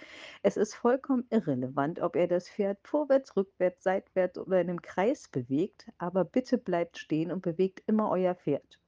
Es 0.44 0.58
ist 0.58 0.76
vollkommen 0.76 1.26
irrelevant, 1.30 2.00
ob 2.02 2.16
ihr 2.16 2.28
das 2.28 2.50
Pferd 2.50 2.80
vorwärts, 2.84 3.36
rückwärts, 3.36 3.84
seitwärts 3.84 4.38
oder 4.40 4.62
in 4.62 4.68
'nem 4.68 4.82
Kreis 4.82 5.28
bewegt, 5.30 5.90
aber 5.98 6.26
bitte 6.26 6.58
bleibt 6.58 6.98
stehen 6.98 7.32
und 7.32 7.42
bewegt 7.42 7.84
immer 7.88 8.10
euer 8.10 8.36
Pferd. 8.36 8.80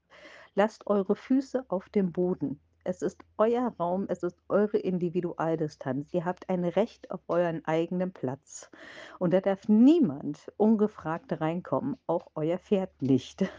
Lasst 0.55 0.87
eure 0.87 1.15
Füße 1.15 1.65
auf 1.69 1.89
dem 1.89 2.11
Boden. 2.11 2.59
Es 2.83 3.01
ist 3.01 3.23
euer 3.37 3.73
Raum, 3.79 4.05
es 4.09 4.23
ist 4.23 4.41
eure 4.49 4.77
Individualdistanz. 4.77 6.13
Ihr 6.13 6.25
habt 6.25 6.49
ein 6.49 6.65
Recht 6.65 7.11
auf 7.11 7.21
euren 7.27 7.63
eigenen 7.65 8.13
Platz 8.13 8.71
und 9.19 9.33
da 9.33 9.41
darf 9.41 9.67
niemand 9.67 10.51
ungefragt 10.57 11.39
reinkommen, 11.39 11.97
auch 12.07 12.31
euer 12.35 12.57
Pferd 12.57 13.01
nicht. 13.01 13.43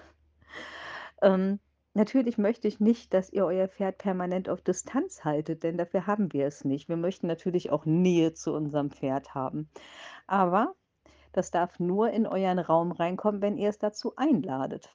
Ähm, 1.23 1.61
natürlich 1.95 2.39
möchte 2.39 2.69
ich 2.69 2.81
nicht, 2.81 3.15
dass 3.15 3.31
ihr 3.31 3.45
euer 3.47 3.69
Pferd 3.69 3.99
permanent 3.99 4.49
auf 4.49 4.63
Distanz 4.63 5.25
haltet, 5.25 5.63
denn 5.63 5.79
dafür 5.79 6.07
haben 6.07 6.33
wir 6.33 6.47
es 6.47 6.65
nicht. 6.65 6.89
Wir 6.89 6.97
möchten 6.97 7.27
natürlich 7.27 7.71
auch 7.71 7.87
Nähe 7.87 8.33
zu 8.35 8.53
unserem 8.55 8.91
Pferd 8.91 9.35
haben. 9.35 9.69
Aber 10.27 10.75
das 11.33 11.51
darf 11.53 11.81
nur 11.81 12.11
in 12.11 12.27
euren 12.27 12.59
Raum 12.61 12.93
reinkommen, 12.93 13.43
wenn 13.43 13.59
ihr 13.59 13.71
es 13.71 13.79
dazu 13.79 14.15
einladet 14.17 14.95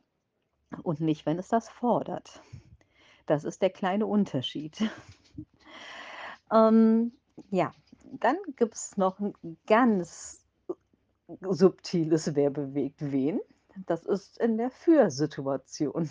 und 0.83 1.01
nicht, 1.01 1.25
wenn 1.25 1.39
es 1.39 1.49
das 1.49 1.69
fordert. 1.69 2.41
Das 3.27 3.43
ist 3.45 3.61
der 3.61 3.71
kleine 3.71 4.07
Unterschied. 4.07 4.77
Ähm, 6.51 7.11
ja, 7.51 7.71
dann 8.19 8.37
gibt's 8.55 8.97
noch 8.97 9.19
'n 9.19 9.33
ganz 9.67 10.45
subtiles 11.41 12.35
„Wer 12.35 12.49
bewegt 12.51 13.01
wen?“ 13.01 13.41
Das 13.87 14.05
ist 14.05 14.39
in 14.39 14.57
der 14.57 14.71
Führsituation. 14.71 16.09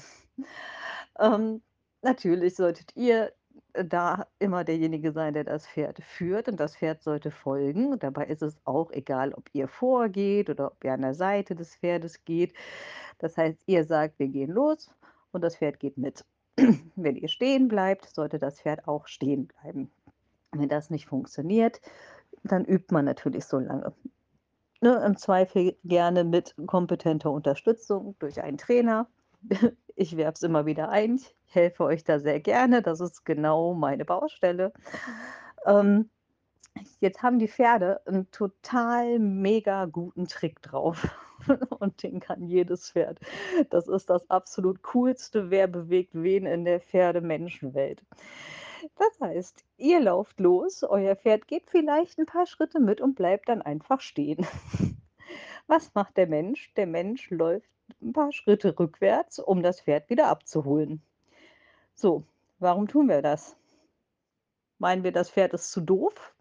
Ähm, 1.18 1.62
natürlich 2.02 2.56
solltet 2.56 2.94
ihr 2.96 3.32
da 3.72 4.26
immer 4.38 4.64
derjenige 4.64 5.12
sein, 5.12 5.34
der 5.34 5.44
das 5.44 5.66
Pferd 5.66 6.02
führt 6.02 6.48
und 6.48 6.58
das 6.60 6.76
Pferd 6.76 7.02
sollte 7.02 7.30
folgen. 7.30 7.98
Dabei 7.98 8.26
ist 8.26 8.42
es 8.42 8.56
auch 8.64 8.90
egal, 8.92 9.32
ob 9.34 9.48
ihr 9.52 9.68
vorgeht 9.68 10.50
oder 10.50 10.72
ob 10.72 10.84
ihr 10.84 10.92
an 10.92 11.02
der 11.02 11.14
Seite 11.14 11.54
des 11.54 11.76
Pferdes 11.76 12.24
geht. 12.24 12.54
Das 13.18 13.36
heißt, 13.36 13.62
ihr 13.66 13.84
sagt: 13.84 14.18
„Wir 14.18 14.28
gehen 14.28 14.50
los“, 14.50 14.90
und 15.34 15.42
das 15.42 15.56
Pferd 15.56 15.80
geht 15.80 15.98
mit. 15.98 16.24
Wenn 16.96 17.16
ihr 17.16 17.28
stehen 17.28 17.68
bleibt, 17.68 18.14
sollte 18.14 18.38
das 18.38 18.60
Pferd 18.60 18.86
auch 18.88 19.06
stehen 19.06 19.48
bleiben. 19.48 19.90
Wenn 20.52 20.68
das 20.68 20.90
nicht 20.90 21.06
funktioniert, 21.06 21.80
dann 22.44 22.64
übt 22.64 22.94
man 22.94 23.04
natürlich 23.04 23.44
so 23.44 23.58
lange. 23.58 23.92
Ne, 24.80 25.02
im 25.04 25.16
Zweifel 25.16 25.76
gerne 25.84 26.24
mit 26.24 26.54
kompetenter 26.66 27.30
Unterstützung 27.32 28.14
durch 28.18 28.42
einen 28.42 28.58
Trainer. 28.58 29.08
Ich 29.96 30.16
werfe 30.16 30.34
es 30.34 30.42
immer 30.42 30.66
wieder 30.66 30.88
ein. 30.88 31.16
Ich 31.16 31.54
helfe 31.54 31.84
euch 31.84 32.04
da 32.04 32.18
sehr 32.18 32.40
gerne. 32.40 32.82
Das 32.82 33.00
ist 33.00 33.24
genau 33.24 33.74
meine 33.74 34.04
Baustelle. 34.04 34.72
Ähm, 35.66 36.10
jetzt 37.00 37.22
haben 37.22 37.38
die 37.40 37.48
Pferde 37.48 38.00
'n 38.06 38.30
total 38.32 39.18
mega 39.20 39.86
guten 39.86 40.26
Trick 40.28 40.62
drauf 40.62 41.08
und 41.80 42.02
den 42.04 42.20
kann 42.20 42.44
jedes 42.44 42.90
Pferd. 42.92 43.20
Das 43.70 43.88
ist 43.88 44.10
das 44.10 44.30
absolut 44.30 44.82
coolste 44.82 45.50
„Wer 45.50 45.68
bewegt 45.68 46.12
wen?“ 46.14 46.46
in 46.46 46.64
der 46.66 46.80
Pferde-Menschen-Welt. 46.80 48.02
Das 48.96 49.20
heißt, 49.20 49.64
ihr 49.78 50.00
lauft 50.00 50.40
los, 50.40 50.84
euer 50.84 51.16
Pferd 51.16 51.48
geht 51.48 51.66
vielleicht 51.68 52.18
'n 52.20 52.26
paar 52.26 52.46
Schritte 52.46 52.80
mit 52.80 53.00
und 53.02 53.16
bleibt 53.16 53.48
dann 53.50 53.62
einfach 53.62 54.00
stehen. 54.02 54.46
Was 55.68 55.94
macht 55.94 56.18
der 56.18 56.26
Mensch? 56.26 56.74
Der 56.74 56.86
Mensch 56.86 57.30
läuft 57.30 57.70
'n 58.02 58.12
paar 58.12 58.32
Schritte 58.32 58.78
rückwärts, 58.78 59.38
um 59.38 59.62
das 59.62 59.80
Pferd 59.80 60.10
wieder 60.10 60.26
abzuholen. 60.28 61.00
So, 61.94 62.24
warum 62.60 62.88
tun 62.88 63.08
wir 63.08 63.22
das? 63.22 63.56
Meinen 64.80 65.04
wir, 65.04 65.12
das 65.12 65.30
Pferd 65.30 65.54
ist 65.54 65.70
zu 65.72 65.80
doof? 65.80 66.34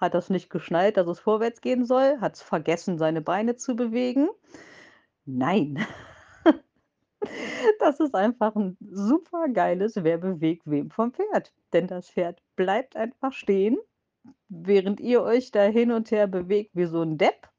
hat 0.00 0.14
das 0.14 0.30
nicht 0.30 0.50
geschnallt, 0.50 0.98
dass 0.98 1.08
es 1.08 1.20
vorwärts 1.20 1.62
gehen 1.62 1.86
soll, 1.86 2.18
hat 2.20 2.36
es 2.36 2.42
vergessen, 2.42 2.98
seine 2.98 3.22
Beine 3.22 3.56
zu 3.56 3.76
bewegen. 3.76 4.30
Nein. 5.26 5.78
Das 7.80 8.00
ist 8.00 8.16
einfach 8.16 8.56
'n 8.56 8.78
supergeiles 8.80 9.96
„Wer 10.04 10.18
bewegt 10.18 10.64
wem“ 10.66 10.90
vom 10.90 11.14
Pferd, 11.14 11.54
denn 11.74 11.88
das 11.88 12.10
Pferd 12.10 12.42
bleibt 12.56 12.96
einfach 12.96 13.34
stehen, 13.34 13.78
während 14.50 15.00
ihr 15.00 15.22
euch 15.22 15.52
da 15.52 15.64
hin 15.64 15.92
und 15.92 16.12
her 16.12 16.28
bewegt 16.28 16.72
wie 16.74 16.86
so 16.86 17.02
'n 17.02 17.18
Depp 17.18 17.50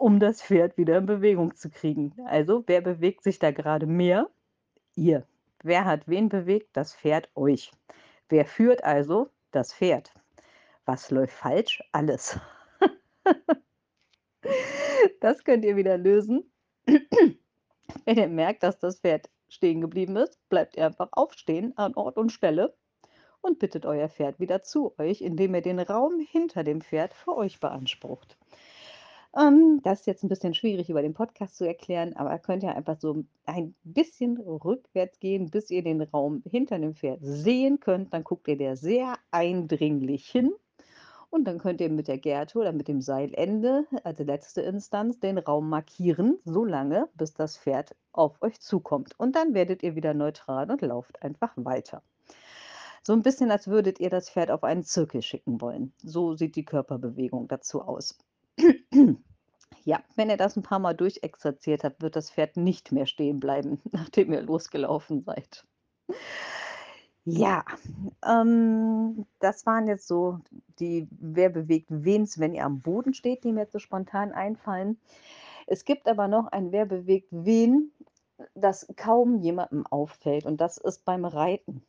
um 0.00 0.18
das 0.18 0.42
Pferd 0.42 0.78
wieder 0.78 0.96
in 0.96 1.04
Bewegung 1.04 1.54
zu 1.54 1.68
kriegen. 1.68 2.14
Also, 2.24 2.64
wer 2.66 2.80
bewegt 2.80 3.22
sich 3.22 3.38
da 3.38 3.50
grade 3.50 3.84
mehr? 3.86 4.30
Ihr. 4.94 5.26
Wer 5.62 5.84
hat 5.84 6.08
wen 6.08 6.30
bewegt? 6.30 6.70
Das 6.72 6.94
Pferd 6.94 7.28
euch. 7.34 7.70
Wer 8.30 8.46
führt 8.46 8.82
also? 8.82 9.28
Das 9.50 9.74
Pferd. 9.74 10.14
Was 10.86 11.10
läuft 11.10 11.34
falsch? 11.34 11.82
Alles. 11.92 12.38
Das 15.20 15.44
könnt 15.44 15.64
ihr 15.64 15.76
wieder 15.76 15.98
lösen. 15.98 16.50
Wenn 16.86 18.16
ihr 18.16 18.28
merkt, 18.28 18.62
dass 18.62 18.78
das 18.78 19.00
Pferd 19.00 19.28
stehen 19.48 19.80
geblieben 19.82 20.16
ist, 20.16 20.38
bleibt 20.48 20.76
ihr 20.76 20.86
einfach 20.86 21.08
aufstehen 21.12 21.76
an 21.76 21.94
Ort 21.94 22.16
und 22.16 22.32
Stelle 22.32 22.74
und 23.40 23.58
bittet 23.58 23.84
euer 23.84 24.08
Pferd 24.08 24.40
wieder 24.40 24.62
zu 24.62 24.94
euch, 24.98 25.20
indem 25.20 25.54
ihr 25.54 25.62
den 25.62 25.78
Raum 25.78 26.20
hinter 26.20 26.64
dem 26.64 26.80
Pferd 26.80 27.12
für 27.12 27.36
euch 27.36 27.60
beansprucht. 27.60 28.38
Ähm, 29.36 29.59
das 29.82 30.00
ist 30.00 30.06
jetzt 30.06 30.24
'n 30.24 30.28
bisschen 30.28 30.54
schwierig 30.54 30.88
über 30.90 31.02
den 31.02 31.14
Podcast 31.14 31.56
zu 31.56 31.64
erklären, 31.66 32.14
aber 32.16 32.38
könnt 32.38 32.62
ihr 32.62 32.74
einfach 32.76 32.98
so 33.00 33.24
ein 33.46 33.74
bisschen 33.84 34.38
rückwärts 34.38 35.18
gehen, 35.20 35.50
bis 35.50 35.70
ihr 35.70 35.82
den 35.82 36.00
Raum 36.02 36.42
hinter 36.48 36.78
dem 36.78 36.94
Pferd 36.94 37.20
sehen 37.22 37.80
könnt. 37.80 38.12
Dann 38.14 38.24
guckt 38.24 38.48
ihr 38.48 38.56
da 38.58 38.76
sehr 38.76 39.14
eindringlich 39.30 40.26
hin 40.26 40.52
und 41.30 41.44
dann 41.46 41.58
könnt 41.58 41.80
ihr 41.80 41.90
mit 41.90 42.08
der 42.08 42.18
Gerte 42.18 42.58
oder 42.58 42.72
mit 42.72 42.88
dem 42.88 43.00
Seilende 43.02 43.86
als 44.04 44.18
letzte 44.20 44.62
Instanz 44.62 45.20
den 45.20 45.38
Raum 45.38 45.68
markieren, 45.70 46.38
so 46.44 46.64
lange, 46.64 47.08
bis 47.14 47.34
das 47.34 47.58
Pferd 47.58 47.96
auf 48.12 48.40
euch 48.42 48.60
zukommt. 48.60 49.14
Und 49.18 49.36
dann 49.36 49.54
werdet 49.54 49.82
ihr 49.82 49.96
wieder 49.96 50.14
neutral 50.14 50.70
und 50.70 50.82
lauft 50.82 51.22
einfach 51.22 51.52
weiter. 51.56 52.02
So 53.06 53.14
'n 53.14 53.22
bisschen, 53.22 53.50
als 53.50 53.66
würdet 53.68 53.98
ihr 53.98 54.10
das 54.10 54.28
Pferd 54.28 54.50
auf 54.50 54.62
einen 54.62 54.84
Zirkel 54.84 55.22
schicken 55.22 55.60
wollen. 55.62 55.92
So 56.02 56.34
sieht 56.34 56.54
die 56.56 56.64
Körperbewegung 56.66 57.48
dazu 57.48 57.80
aus. 57.82 58.18
Ja, 59.84 60.02
wenn 60.16 60.30
ihr 60.30 60.36
das 60.36 60.56
'n 60.56 60.62
paarmal 60.62 60.94
durchexerziert 60.96 61.84
habt, 61.84 62.02
wird 62.02 62.16
das 62.16 62.30
Pferd 62.30 62.56
nicht 62.56 62.92
mehr 62.92 63.06
stehen 63.06 63.40
bleiben, 63.40 63.80
nachdem 63.92 64.32
ihr 64.32 64.42
losgelaufen 64.42 65.22
seid. 65.22 65.64
Ja, 67.26 67.64
ähm, 68.26 69.26
das 69.40 69.66
waren 69.66 69.86
jetzt 69.86 70.08
so 70.08 70.38
die 70.78 71.06
„Wer 71.10 71.50
bewegt 71.50 71.88
wens“, 71.90 72.38
wenn 72.38 72.54
ihr 72.54 72.64
am 72.64 72.80
Boden 72.80 73.12
steht, 73.12 73.44
die 73.44 73.52
mir 73.52 73.60
jetzt 73.62 73.72
so 73.72 73.78
spontan 73.78 74.32
einfallen. 74.32 74.98
Es 75.66 75.84
gibt 75.84 76.08
aber 76.08 76.28
noch 76.28 76.48
ein 76.48 76.72
„Wer 76.72 76.86
bewegt 76.86 77.28
wen“, 77.32 77.92
das 78.54 78.86
kaum 78.96 79.38
jemandem 79.38 79.86
auffällt 79.86 80.46
und 80.46 80.60
das 80.60 80.78
ist 80.78 81.04
beim 81.04 81.24
Reiten. 81.26 81.82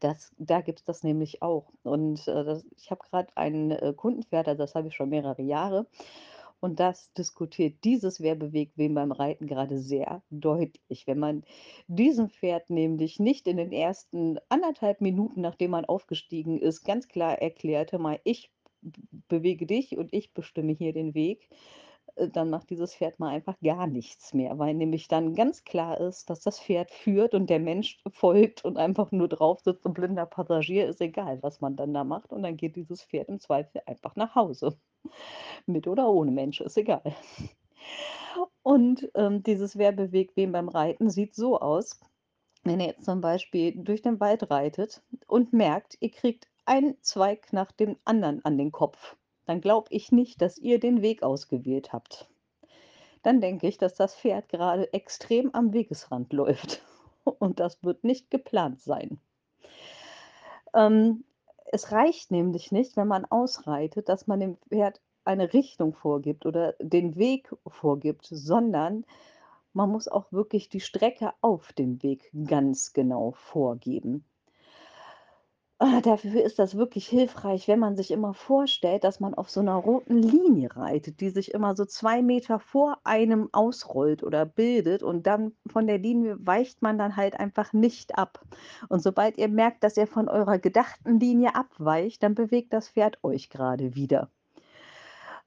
Das 0.00 0.32
da 0.38 0.60
gibt's 0.62 0.84
das 0.84 1.02
nämlich 1.04 1.42
auch 1.42 1.72
und, 1.84 2.26
äh, 2.28 2.44
das 2.44 2.64
ich 2.76 2.90
habe 2.90 3.02
grad 3.10 3.36
ein, 3.36 3.70
äh, 3.72 3.94
Kundenpferd, 3.96 4.48
also 4.48 4.58
das 4.62 4.74
habe 4.74 4.88
ich 4.88 4.94
schon 4.96 5.10
mehrere 5.10 5.42
Jahre 5.42 5.86
und 6.60 6.80
das 6.80 7.12
diskutiert 7.14 7.84
dieses 7.84 8.20
„Wer 8.20 8.34
bewegt 8.36 8.72
wen“ 8.78 8.94
beim 8.94 9.12
Reiten 9.12 9.46
grade 9.46 9.78
sehr 9.78 10.22
deutlich. 10.30 11.06
Wenn 11.06 11.18
man 11.18 11.44
diesem 11.88 12.30
Pferd 12.30 12.70
nämlich 12.70 13.20
nicht 13.20 13.46
in 13.48 13.56
den 13.58 13.72
ersten 13.72 14.38
1 14.48 14.62
1/2 14.62 15.00
Minuten, 15.00 15.40
nachdem 15.42 15.72
man 15.72 15.84
aufgestiegen 15.84 16.58
ist, 16.58 16.84
ganz 16.84 17.08
klar 17.08 17.38
erklärt: 17.40 17.92
„Hör 17.92 17.98
mal, 18.00 18.20
ich 18.24 18.50
bewege 19.28 19.66
dich 19.66 19.96
und 19.98 20.12
ich 20.12 20.34
bestimme 20.34 20.72
hier 20.72 20.92
den 20.92 21.14
Weg“, 21.14 21.48
dann 22.16 22.50
macht 22.50 22.70
dieses 22.70 22.94
Pferd 22.94 23.18
mal 23.18 23.28
einfach 23.30 23.58
gar 23.60 23.86
nichts 23.86 24.34
mehr, 24.34 24.58
weil 24.58 24.74
nämlich 24.74 25.08
dann 25.08 25.34
ganz 25.34 25.64
klar 25.64 26.00
ist, 26.00 26.30
dass 26.30 26.40
das 26.40 26.60
Pferd 26.60 26.90
führt 26.90 27.34
und 27.34 27.50
der 27.50 27.60
Mensch 27.60 28.00
folgt 28.12 28.64
und 28.64 28.76
einfach 28.76 29.12
nur 29.12 29.28
drauf 29.28 29.60
sitzt 29.60 29.86
und 29.86 29.94
blinder 29.94 30.26
Passagier 30.26 30.88
ist 30.88 31.00
egal, 31.00 31.42
was 31.42 31.60
man 31.60 31.76
dann 31.76 31.94
da 31.94 32.04
macht 32.04 32.32
und 32.32 32.42
dann 32.42 32.56
geht 32.56 32.76
dieses 32.76 33.02
Pferd 33.02 33.28
im 33.28 33.40
Zweifel 33.40 33.82
einfach 33.86 34.16
nach 34.16 34.34
Hause. 34.34 34.78
Mit 35.66 35.86
oder 35.86 36.08
ohne 36.10 36.30
Mensch, 36.30 36.60
ist 36.60 36.76
egal. 36.78 37.02
Und, 38.62 39.10
ähm, 39.14 39.42
dieses 39.42 39.76
„Wer 39.78 39.92
bewegt 39.92 40.36
wen“ 40.36 40.52
beim 40.52 40.68
Reiten 40.68 41.10
sieht 41.10 41.34
so 41.34 41.60
aus, 41.60 42.00
wenn 42.64 42.80
ihr 42.80 42.86
jetzt 42.86 43.04
zum 43.04 43.20
Beispiel 43.20 43.72
durch 43.76 44.02
den 44.02 44.20
Wald 44.20 44.50
reitet 44.50 45.02
und 45.28 45.52
merkt, 45.52 45.96
ihr 46.00 46.10
kriegt 46.10 46.48
einen 46.64 46.96
Zweig 47.02 47.52
nach 47.52 47.72
dem 47.72 47.96
anderen 48.04 48.44
an 48.44 48.56
den 48.58 48.72
Kopf, 48.72 49.16
dann 49.46 49.60
glaube 49.60 49.88
ich 49.90 50.12
nicht, 50.12 50.40
dass 50.40 50.58
ihr 50.58 50.78
den 50.78 51.02
Weg 51.02 51.22
ausgewählt 51.22 51.92
habt. 51.92 52.28
Dann 53.22 53.40
denke 53.40 53.66
ich, 53.66 53.78
dass 53.78 53.94
das 53.94 54.14
Pferd 54.14 54.48
gerade 54.48 54.92
extrem 54.92 55.54
am 55.54 55.72
Wegesrand 55.72 56.32
läuft 56.32 56.82
und 57.24 57.60
das 57.60 57.82
wird 57.82 58.04
nicht 58.04 58.30
geplant 58.30 58.80
sein. 58.80 59.18
Ähm, 60.74 61.24
es 61.72 61.92
reicht 61.92 62.30
nämlich 62.30 62.72
nicht, 62.72 62.96
wenn 62.96 63.08
man 63.08 63.24
ausreitet, 63.24 64.08
dass 64.08 64.26
man 64.26 64.40
dem 64.40 64.56
Pferd 64.68 65.00
eine 65.24 65.52
Richtung 65.52 65.94
vorgibt 65.94 66.44
oder 66.46 66.74
den 66.80 67.16
Weg 67.16 67.50
vorgibt, 67.66 68.26
sondern 68.30 69.04
man 69.72 69.90
muss 69.90 70.06
auch 70.06 70.30
wirklich 70.30 70.68
die 70.68 70.80
Strecke 70.80 71.32
auf 71.40 71.72
dem 71.72 72.02
Weg 72.02 72.30
ganz 72.46 72.92
genau 72.92 73.32
vorgeben. 73.32 74.24
Ah, 75.80 76.00
dafür 76.00 76.42
ist 76.44 76.58
das 76.60 76.76
wirklich 76.76 77.06
hilfreich, 77.08 77.66
wenn 77.66 77.80
man 77.80 77.96
sich 77.96 78.10
immer 78.12 78.32
vorstellt, 78.32 79.02
dass 79.02 79.18
man 79.18 79.34
auf 79.34 79.50
so 79.50 79.60
'ner 79.60 79.74
roten 79.74 80.18
Linie 80.18 80.68
reitet, 80.76 81.20
die 81.20 81.30
sich 81.30 81.52
immer 81.52 81.74
so 81.74 81.84
2 81.84 82.22
Meter 82.22 82.60
vor 82.60 82.98
einem 83.02 83.48
ausrollt 83.52 84.22
oder 84.22 84.46
bildet 84.46 85.02
und 85.02 85.26
dann 85.26 85.52
von 85.66 85.86
der 85.88 85.98
Linie 85.98 86.36
weicht 86.38 86.80
man 86.82 86.96
dann 86.96 87.16
halt 87.16 87.38
einfach 87.40 87.72
nicht 87.72 88.16
ab. 88.16 88.40
Und 88.88 89.02
sobald 89.02 89.36
ihr 89.36 89.48
merkt, 89.48 89.82
dass 89.82 89.96
ihr 89.96 90.06
von 90.06 90.28
eurer 90.28 90.58
gedachten 90.58 91.18
Linie 91.18 91.56
abweicht, 91.56 92.22
dann 92.22 92.34
bewegt 92.36 92.72
das 92.72 92.88
Pferd 92.90 93.18
euch 93.24 93.50
grade 93.50 93.96
wieder. 93.96 94.30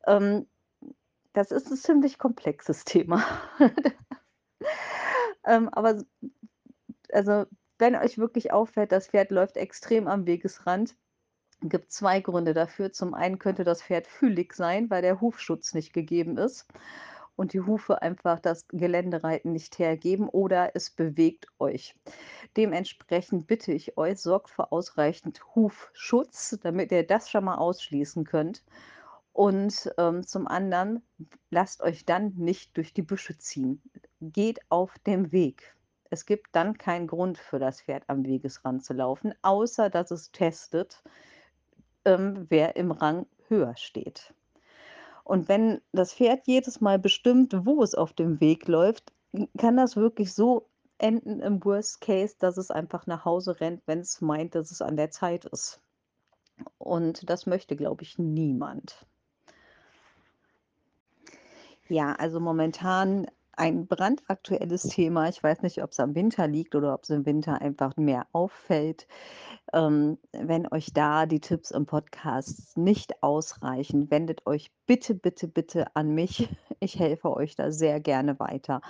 Ähm, 0.05 0.47
das 1.33 1.51
ist 1.51 1.71
'n 1.71 1.77
ziemlich 1.77 2.19
komplexes 2.19 2.85
Thema. 2.85 3.23
Ähm, 5.45 5.69
aber 5.69 6.03
also, 7.13 7.45
wenn 7.79 7.95
euch 7.95 8.17
wirklich 8.17 8.51
auffällt, 8.51 8.91
das 8.91 9.07
Pferd 9.07 9.31
läuft 9.31 9.57
extrem 9.57 10.07
am 10.07 10.25
Wegesrand, 10.25 10.95
gibt's 11.61 11.95
2 11.97 12.21
Gründe 12.21 12.53
dafür. 12.53 12.91
Zum 12.91 13.13
einen 13.13 13.39
könnte 13.39 13.63
das 13.63 13.81
Pferd 13.81 14.07
fühlig 14.07 14.53
sein, 14.53 14.89
weil 14.89 15.01
der 15.01 15.21
Hufschutz 15.21 15.73
nicht 15.73 15.93
gegeben 15.93 16.37
ist 16.37 16.67
und 17.37 17.53
die 17.53 17.61
Hufe 17.61 18.01
einfach 18.01 18.39
das 18.39 18.67
Geländereiten 18.67 19.53
nicht 19.53 19.79
hergeben 19.79 20.27
oder 20.27 20.75
es 20.75 20.89
bewegt 20.89 21.47
euch. 21.59 21.95
Dementsprechend 22.57 23.47
bitte 23.47 23.71
ich 23.71 23.97
euch, 23.97 24.19
sorgt 24.19 24.49
für 24.49 24.71
ausreichend 24.71 25.41
Hufschutz, 25.55 26.57
damit 26.61 26.91
ihr 26.91 27.05
das 27.05 27.29
schon 27.29 27.45
mal 27.45 27.55
ausschließen 27.55 28.25
könnt. 28.25 28.63
Und, 29.33 29.93
ähm, 29.99 30.25
zum 30.25 30.47
anderen 30.47 31.03
lasst 31.51 31.81
euch 31.83 32.05
dann 32.05 32.33
nicht 32.37 32.75
durch 32.75 32.93
die 32.93 33.03
Büsche 33.03 33.37
ziehen. 33.37 33.83
Geht 34.19 34.59
auf 34.69 34.97
dem 35.05 35.31
Weg. 35.31 35.76
Es 36.09 36.25
gibt 36.25 36.47
dann 36.53 36.77
keinen 36.77 37.07
Grund 37.07 37.37
für 37.37 37.59
das 37.59 37.81
Pferd 37.81 38.03
am 38.07 38.25
Wegesrand 38.25 38.83
zu 38.83 38.93
laufen, 38.93 39.33
außer 39.41 39.89
dass 39.89 40.11
es 40.11 40.31
testet, 40.31 41.03
ähm, 42.05 42.45
wer 42.49 42.75
im 42.75 42.91
Rang 42.91 43.25
höher 43.47 43.75
steht. 43.75 44.33
Und 45.23 45.49
wenn 45.49 45.81
das 45.91 46.13
Pferd 46.13 46.47
jedes 46.47 46.79
Mal 46.79 46.99
bestimmt, 46.99 47.53
wo 47.65 47.83
es 47.83 47.95
auf 47.95 48.13
dem 48.13 48.39
Weg 48.39 48.67
läuft, 48.67 49.11
kann 49.57 49.75
das 49.75 49.97
wirklich 49.97 50.33
so 50.33 50.69
enden 50.99 51.41
im 51.41 51.63
Worst 51.63 52.01
Case, 52.01 52.35
dass 52.39 52.57
es 52.57 52.71
einfach 52.71 53.07
nach 53.07 53.25
Hause 53.25 53.59
rennt, 53.59 53.81
wenn's 53.85 54.21
meint, 54.21 54.55
dass 54.55 54.71
es 54.71 54.81
an 54.81 54.97
der 54.97 55.11
Zeit 55.11 55.45
ist. 55.45 55.81
Und 56.77 57.29
das 57.29 57.45
möchte, 57.45 57.75
glaube 57.75 58.03
ich, 58.03 58.17
niemand. 58.17 59.05
Ja, 61.89 62.13
also 62.13 62.39
momentan 62.39 63.27
ein 63.57 63.87
brandaktuelles 63.87 64.83
Thema. 64.83 65.29
Ich 65.29 65.41
weiß 65.41 65.61
nicht, 65.61 65.81
ob's 65.83 65.99
am 65.99 66.15
Winter 66.15 66.47
liegt 66.47 66.75
oder 66.75 66.93
ob's 66.93 67.09
im 67.09 67.25
Winter 67.25 67.61
einfach 67.61 67.97
mehr 67.97 68.27
auffällt. 68.31 69.07
Ähm, 69.73 70.17
wenn 70.31 70.71
euch 70.71 70.93
da 70.93 71.25
die 71.25 71.41
Tipps 71.41 71.71
im 71.71 71.85
Podcast 71.85 72.77
nicht 72.77 73.21
ausreichen, 73.21 74.09
wendet 74.09 74.45
euch 74.45 74.71
bitte, 74.85 75.15
bitte, 75.15 75.47
bitte 75.47 75.95
an 75.95 76.13
mich. 76.13 76.49
Ich 76.79 76.99
helfe 76.99 77.35
euch 77.35 77.55
da 77.55 77.71
sehr 77.71 77.99
gerne 77.99 78.39
weiter. 78.39 78.81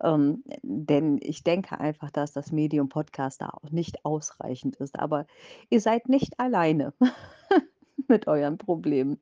Ähm, 0.00 0.44
denn 0.62 1.18
ich 1.20 1.42
denke 1.42 1.80
einfach, 1.80 2.12
dass 2.12 2.32
das 2.32 2.52
Medium 2.52 2.88
Podcast 2.88 3.40
da 3.40 3.48
auch 3.48 3.68
nicht 3.72 4.04
ausreichend 4.04 4.76
ist. 4.76 4.96
Aber 4.96 5.26
ihr 5.68 5.80
seid 5.80 6.08
nicht 6.08 6.38
alleine 6.38 6.94
mit 8.08 8.26
euren 8.26 8.58
Problemen. 8.58 9.18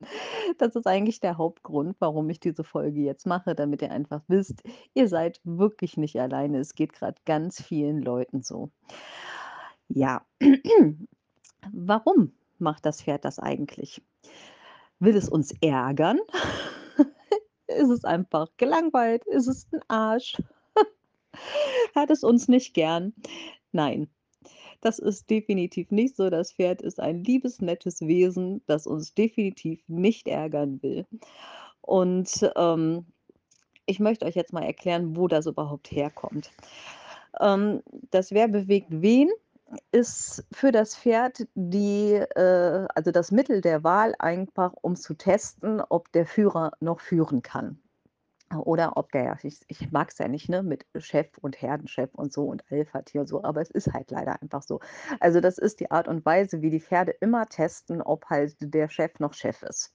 Das 0.58 0.76
ist 0.76 0.86
eigentlich 0.86 1.20
der 1.20 1.38
Hauptgrund, 1.38 1.96
warum 1.98 2.28
ich 2.30 2.40
diese 2.40 2.64
Folge 2.64 3.00
jetzt 3.00 3.26
mache, 3.26 3.54
damit 3.54 3.82
ihr 3.82 3.90
einfach 3.90 4.22
wisst, 4.28 4.62
ihr 4.94 5.08
seid 5.08 5.40
wirklich 5.44 5.96
nicht 5.96 6.20
alleine. 6.20 6.58
Es 6.58 6.74
geht 6.74 6.92
grad 6.92 7.24
ganz 7.24 7.62
vielen 7.62 8.02
Leuten 8.02 8.42
so. 8.42 8.70
Ja. 9.88 10.24
Warum 11.72 12.32
macht 12.58 12.86
das 12.86 13.02
Pferd 13.02 13.24
das 13.24 13.38
eigentlich? 13.38 14.02
Will 14.98 15.16
es 15.16 15.28
uns 15.28 15.52
ärgern? 15.60 16.18
Ist 17.66 17.90
es 17.90 18.04
einfach 18.04 18.48
gelangweilt? 18.56 19.24
Ist 19.26 19.46
es 19.46 19.66
'n 19.72 19.80
Arsch? 19.88 20.36
Hat 21.94 22.10
es 22.10 22.24
uns 22.24 22.48
nicht 22.48 22.74
gern? 22.74 23.14
Nein, 23.72 24.08
das 24.80 24.98
ist 24.98 25.30
definitiv 25.30 25.90
nicht 25.90 26.16
so. 26.16 26.30
Das 26.30 26.52
Pferd 26.52 26.82
ist 26.82 27.00
ein 27.00 27.24
liebes, 27.24 27.60
nettes 27.60 28.00
Wesen, 28.02 28.62
das 28.66 28.86
uns 28.86 29.14
definitiv 29.14 29.82
nicht 29.88 30.28
ärgern 30.28 30.82
will. 30.82 31.06
Und, 31.82 32.50
ähm, 32.56 33.06
ich 33.86 34.00
möchte 34.00 34.26
euch 34.26 34.36
jetzt 34.36 34.52
mal 34.52 34.64
erklären, 34.64 35.16
wo 35.16 35.28
das 35.28 35.46
überhaupt 35.46 35.90
herkommt. 35.90 36.52
Ähm, 37.40 37.82
das 38.10 38.32
„Wer 38.32 38.48
bewegt 38.48 38.88
wen“ 38.90 39.30
ist 39.92 40.44
für 40.52 40.72
das 40.72 40.96
Pferd 40.96 41.46
die 41.54 42.14
äh, 42.14 42.86
also 42.94 43.10
das 43.12 43.32
Mittel 43.32 43.60
der 43.62 43.84
Wahl 43.84 44.14
einfach, 44.18 44.74
um 44.82 44.96
zu 44.96 45.14
testen, 45.14 45.80
ob 45.90 46.12
der 46.12 46.26
Führer 46.26 46.72
noch 46.80 47.00
führen 47.00 47.42
kann. 47.42 47.80
Oder 48.56 48.96
ob 48.96 49.12
der 49.12 49.38
ich 49.42 49.60
ich 49.68 49.92
mag's 49.92 50.18
ja 50.18 50.28
nicht, 50.28 50.48
ne, 50.48 50.62
mit 50.62 50.84
Chef 50.98 51.28
und 51.40 51.60
Herdenchef 51.62 52.10
und 52.14 52.32
so 52.32 52.44
und 52.44 52.64
Alpha-Tier 52.70 53.22
und 53.22 53.28
so, 53.28 53.44
aber 53.44 53.60
es 53.60 53.70
ist 53.70 53.92
halt 53.92 54.10
leider 54.10 54.42
einfach 54.42 54.62
so. 54.62 54.80
Also, 55.20 55.40
das 55.40 55.58
ist 55.58 55.80
die 55.80 55.90
Art 55.90 56.08
und 56.08 56.24
Weise, 56.26 56.60
wie 56.62 56.70
die 56.70 56.80
Pferde 56.80 57.12
immer 57.20 57.46
testen, 57.46 58.02
ob 58.02 58.26
halt 58.26 58.56
der 58.60 58.88
Chef 58.88 59.20
noch 59.20 59.34
Chef 59.34 59.62
ist. 59.62 59.94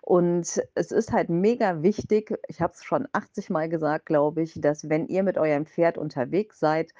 Und 0.00 0.62
es 0.74 0.92
ist 0.92 1.12
halt 1.12 1.30
mega 1.30 1.82
wichtig, 1.82 2.34
ich 2.48 2.60
habe 2.60 2.74
es 2.74 2.84
schon 2.84 3.08
80 3.12 3.48
Mal 3.50 3.68
gesagt, 3.70 4.06
glaube 4.06 4.42
ich, 4.42 4.60
dass 4.60 4.88
wenn 4.90 5.06
ihr 5.06 5.22
mit 5.22 5.38
eurem 5.38 5.64
Pferd 5.66 5.96
unterwegs 5.96 6.60
seid, 6.60 6.92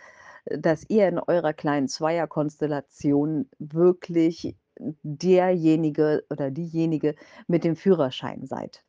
dass 0.47 0.89
ihr 0.89 1.09
in 1.09 1.19
eurer 1.19 1.53
kleinen 1.53 1.89
Zweierkonstellation 1.89 3.49
wirklich 3.59 4.57
derjenige 5.03 6.25
oder 6.31 6.51
diejenige 6.51 7.15
mit 7.47 7.65
dem 7.65 7.77
Führerschein 7.77 8.47
seid. 8.47 8.83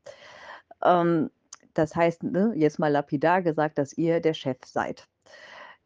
Ähm, 0.84 1.30
das 1.77 1.96
heißt, 1.96 2.24
ne, 2.24 2.53
jetzt 2.55 2.79
mal 2.79 2.91
lapidar 2.91 3.41
gesagt, 3.41 3.77
dass 3.77 3.94
ihr 3.94 4.20
der 4.22 4.34
Chef 4.34 4.58
seid. 4.65 5.08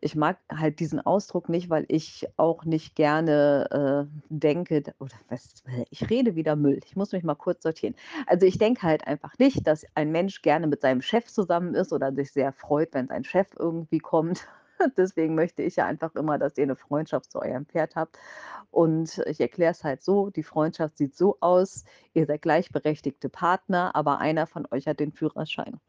Ich 0.01 0.15
mag 0.15 0.39
halt 0.51 0.79
diesen 0.79 1.01
Ausdruck 1.01 1.49
nicht, 1.49 1.69
weil 1.69 1.85
ich 1.89 2.27
auch 2.37 2.63
nicht 2.65 2.95
gerne, 2.95 4.07
äh, 4.09 4.19
denke 4.29 4.83
oder 4.99 5.15
was 5.29 5.63
ich 5.89 6.09
rede 6.09 6.35
wieder 6.35 6.55
Müll. 6.55 6.79
Ich 6.85 6.95
muss 6.95 7.11
mich 7.11 7.23
mal 7.23 7.35
kurz 7.35 7.63
sortieren. 7.63 7.95
Also, 8.27 8.45
ich 8.45 8.57
denke 8.57 8.83
halt 8.83 9.07
einfach 9.07 9.37
nicht, 9.39 9.67
dass 9.67 9.85
ein 9.95 10.11
Mensch 10.11 10.41
gerne 10.41 10.67
mit 10.67 10.81
seinem 10.81 11.01
Chef 11.01 11.25
zusammen 11.27 11.75
ist 11.75 11.91
oder 11.93 12.13
sich 12.13 12.31
sehr 12.31 12.53
freut, 12.53 12.93
wenn 12.93 13.07
sein 13.07 13.23
Chef 13.25 13.49
irgendwie 13.57 13.99
kommt. 13.99 14.47
Deswegen 14.97 15.35
möchte 15.35 15.63
ich 15.63 15.75
ja 15.77 15.85
einfach 15.85 16.15
immer, 16.15 16.37
dass 16.37 16.57
ihr 16.57 16.65
'ne 16.67 16.75
Freundschaft 16.75 17.31
zu 17.31 17.41
eurem 17.41 17.65
Pferd 17.65 17.95
habt. 17.95 18.17
Und 18.71 19.19
ich 19.27 19.39
erkläre 19.41 19.71
es 19.71 19.83
halt 19.83 20.03
so: 20.03 20.29
Die 20.29 20.43
Freundschaft 20.43 20.97
sieht 20.97 21.15
so 21.15 21.37
aus, 21.41 21.83
ihr 22.13 22.25
seid 22.25 22.41
gleichberechtigte 22.43 23.29
Partner, 23.29 23.95
aber 23.95 24.19
einer 24.19 24.47
von 24.47 24.67
euch 24.71 24.87
hat 24.87 24.99
den 24.99 25.11
Führerschein. 25.13 25.79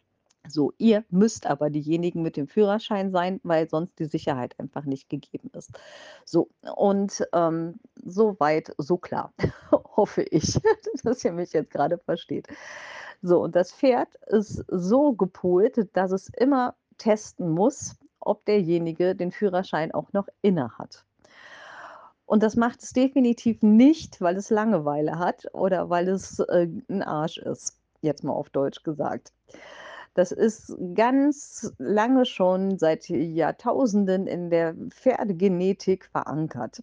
So, 0.49 0.73
ihr 0.79 1.05
müsst 1.11 1.47
aber 1.47 1.71
diejenigen 1.71 2.23
mit 2.23 2.37
dem 2.37 2.49
Führerschein 2.49 3.13
sein, 3.13 3.41
weil 3.45 3.69
sonst 3.71 3.99
die 4.01 4.07
Sicherheit 4.07 4.59
einfach 4.61 4.85
nicht 4.87 5.09
gegeben 5.11 5.51
ist. 5.55 5.71
So, 6.27 6.51
und, 6.77 7.25
ähm, 7.35 7.77
so 8.05 8.37
weit, 8.41 8.75
so 8.79 8.99
klar, 8.99 9.35
hoffe 9.97 10.23
ich, 10.23 10.59
dass 11.05 11.25
ihr 11.25 11.33
mich 11.33 11.53
jetzt 11.53 11.71
grade 11.71 11.99
versteht. 11.99 12.49
So, 13.23 13.43
und 13.43 13.57
das 13.57 13.73
Pferd 13.73 14.15
ist 14.29 14.65
so 14.69 15.13
gepolt, 15.15 15.89
dass 15.95 16.13
es 16.13 16.29
immer 16.39 16.77
testen 16.99 17.51
muss, 17.51 17.97
ob 18.21 18.45
derjenige 18.47 19.15
den 19.17 19.33
Führerschein 19.33 19.93
auch 19.93 20.12
noch 20.12 20.29
innehat. 20.43 21.05
Und 22.27 22.43
das 22.43 22.55
macht 22.57 22.83
es 22.83 22.93
definitiv 22.93 23.62
nicht, 23.62 24.21
weil 24.21 24.37
es 24.37 24.50
Langeweile 24.50 25.19
hat 25.19 25.47
oder 25.53 25.91
weil 25.91 26.09
es, 26.09 26.39
äh, 26.39 26.69
'n 26.89 27.03
Arsch 27.03 27.39
ist, 27.39 27.77
jetzt 28.03 28.23
mal 28.25 28.33
auf 28.33 28.50
Deutsch 28.50 28.83
gesagt. 28.85 29.33
Das 30.15 30.33
ist 30.33 30.76
ganz 30.95 31.73
lange 31.78 32.25
schon 32.26 32.78
seit 32.78 33.09
Jahrtausenden 33.09 34.26
in 34.26 34.50
der 34.50 34.75
Pferdegenetik 34.91 36.06
verankert. 36.06 36.83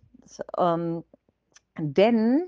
Ähm, 0.58 1.04
denn 1.80 2.44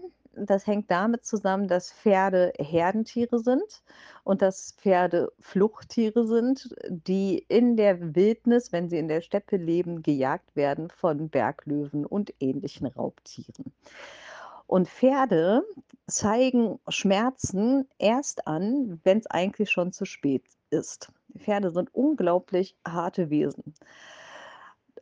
das 0.45 0.67
hängt 0.67 0.89
damit 0.91 1.25
zusammen, 1.25 1.67
dass 1.67 1.91
Pferde 1.91 2.53
Herdentiere 2.57 3.39
sind 3.39 3.83
und 4.23 4.41
dass 4.41 4.73
Pferde 4.73 5.31
Fluchttiere 5.39 6.25
sind, 6.25 6.75
die 6.87 7.45
in 7.47 7.75
der 7.77 8.15
Wildnis, 8.15 8.71
wenn 8.71 8.89
sie 8.89 8.97
in 8.97 9.07
der 9.07 9.21
Steppe 9.21 9.57
leben, 9.57 10.01
gejagt 10.03 10.55
werden 10.55 10.89
von 10.89 11.29
Berglöwen 11.29 12.05
und 12.05 12.33
ähnlichen 12.39 12.87
Raubtieren. 12.87 13.73
Und 14.67 14.87
Pferde 14.87 15.63
zeigen 16.07 16.79
Schmerzen 16.87 17.87
erst 17.97 18.45
an, 18.47 18.99
wenn's 19.03 19.25
eigentlich 19.27 19.71
schon 19.71 19.91
zu 19.91 20.05
spät 20.05 20.43
ist. 20.69 21.11
Pferde 21.37 21.71
sind 21.71 21.93
unglaublich 21.93 22.75
harte 22.87 23.29
Wesen. 23.29 23.73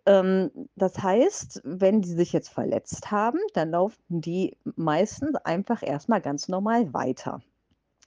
Ähm, 0.08 0.52
das 0.76 1.04
heißt, 1.04 1.62
wenn 1.66 2.02
die 2.02 2.14
sich 2.14 2.34
jetzt 2.34 2.50
verletzt 2.50 3.12
haben, 3.12 3.40
dann 3.54 3.72
laufen 3.72 4.02
die 4.10 4.58
meistens 4.76 5.36
einfach 5.36 5.84
erst 5.84 6.10
mal 6.10 6.22
ganz 6.22 6.48
normal 6.48 6.94
weiter. 6.94 7.42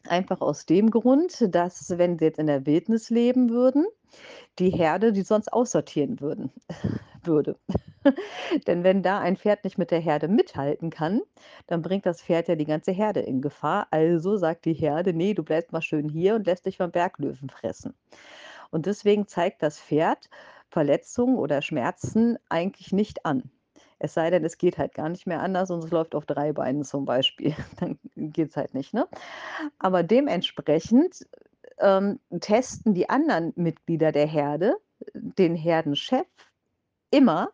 Einfach 0.09 0.41
aus 0.41 0.67
dem 0.67 0.91
Grund, 0.91 1.55
dass, 1.55 1.99
wenn 1.99 2.19
sie 2.19 2.27
jetzt 2.27 2.39
in 2.39 2.47
der 2.49 2.67
Wildnis 2.67 3.11
leben 3.11 3.51
würden, 3.51 3.87
die 4.59 4.71
Herde 4.71 5.13
die 5.13 5.23
sonst 5.23 5.53
aussortieren 5.53 6.21
würden 6.21 6.53
würde. 7.25 7.57
Denn 8.67 8.85
wenn 8.85 9.03
da 9.03 9.21
ein 9.21 9.37
Pferd 9.37 9.65
nicht 9.65 9.79
mit 9.79 9.91
der 9.91 10.01
Herde 10.01 10.29
mithalten 10.29 10.91
kann, 10.91 11.23
dann 11.67 11.83
bringt 11.83 12.07
das 12.07 12.23
Pferd 12.23 12.49
ja 12.49 12.57
die 12.57 12.67
ganze 12.67 12.93
Herde 12.93 13.21
in 13.21 13.43
Gefahr. 13.43 13.89
Also 13.91 14.37
sagt 14.39 14.65
die 14.67 14.75
Herde: 14.75 15.13
„Ne, 15.15 15.35
du 15.35 15.43
bleibst 15.45 15.73
mal 15.73 15.83
schön 15.83 16.09
hier 16.09 16.37
und 16.37 16.47
lässt 16.47 16.67
dich 16.67 16.79
vom 16.79 16.91
Berglöwen 16.93 17.51
fressen.“ 17.51 17.95
Und 18.71 18.87
deswegen 18.87 19.27
zeigt 19.29 19.63
das 19.63 19.79
Pferd 19.81 20.29
Verletzungen 20.71 21.37
oder 21.37 21.63
Schmerzen 21.63 22.39
eigentlich 22.49 22.93
nicht 22.93 23.27
an. 23.27 23.51
Es 23.99 24.15
sei 24.15 24.31
denn, 24.31 24.45
es 24.45 24.57
geht 24.57 24.79
halt 24.79 24.95
gar 24.95 25.11
nicht 25.11 25.27
mehr 25.27 25.43
anders 25.43 25.71
und 25.71 25.85
es 25.85 25.91
läuft 25.91 26.15
auf 26.15 26.25
3 26.25 26.53
Beinen 26.53 26.85
zum 26.85 27.05
Beispiel, 27.05 27.55
dann 27.81 27.99
geht's 28.17 28.57
halt 28.57 28.75
nicht, 28.75 28.95
ne? 28.95 29.07
Aber 29.79 30.03
dementsprechend, 30.03 31.27
ähm, 31.79 32.21
testen 32.41 32.95
die 32.95 33.09
anderen 33.09 33.53
Mitglieder 33.57 34.13
der 34.13 34.27
Herde 34.27 34.77
den 35.15 35.55
Herdenchef 35.55 36.27
immer, 37.11 37.51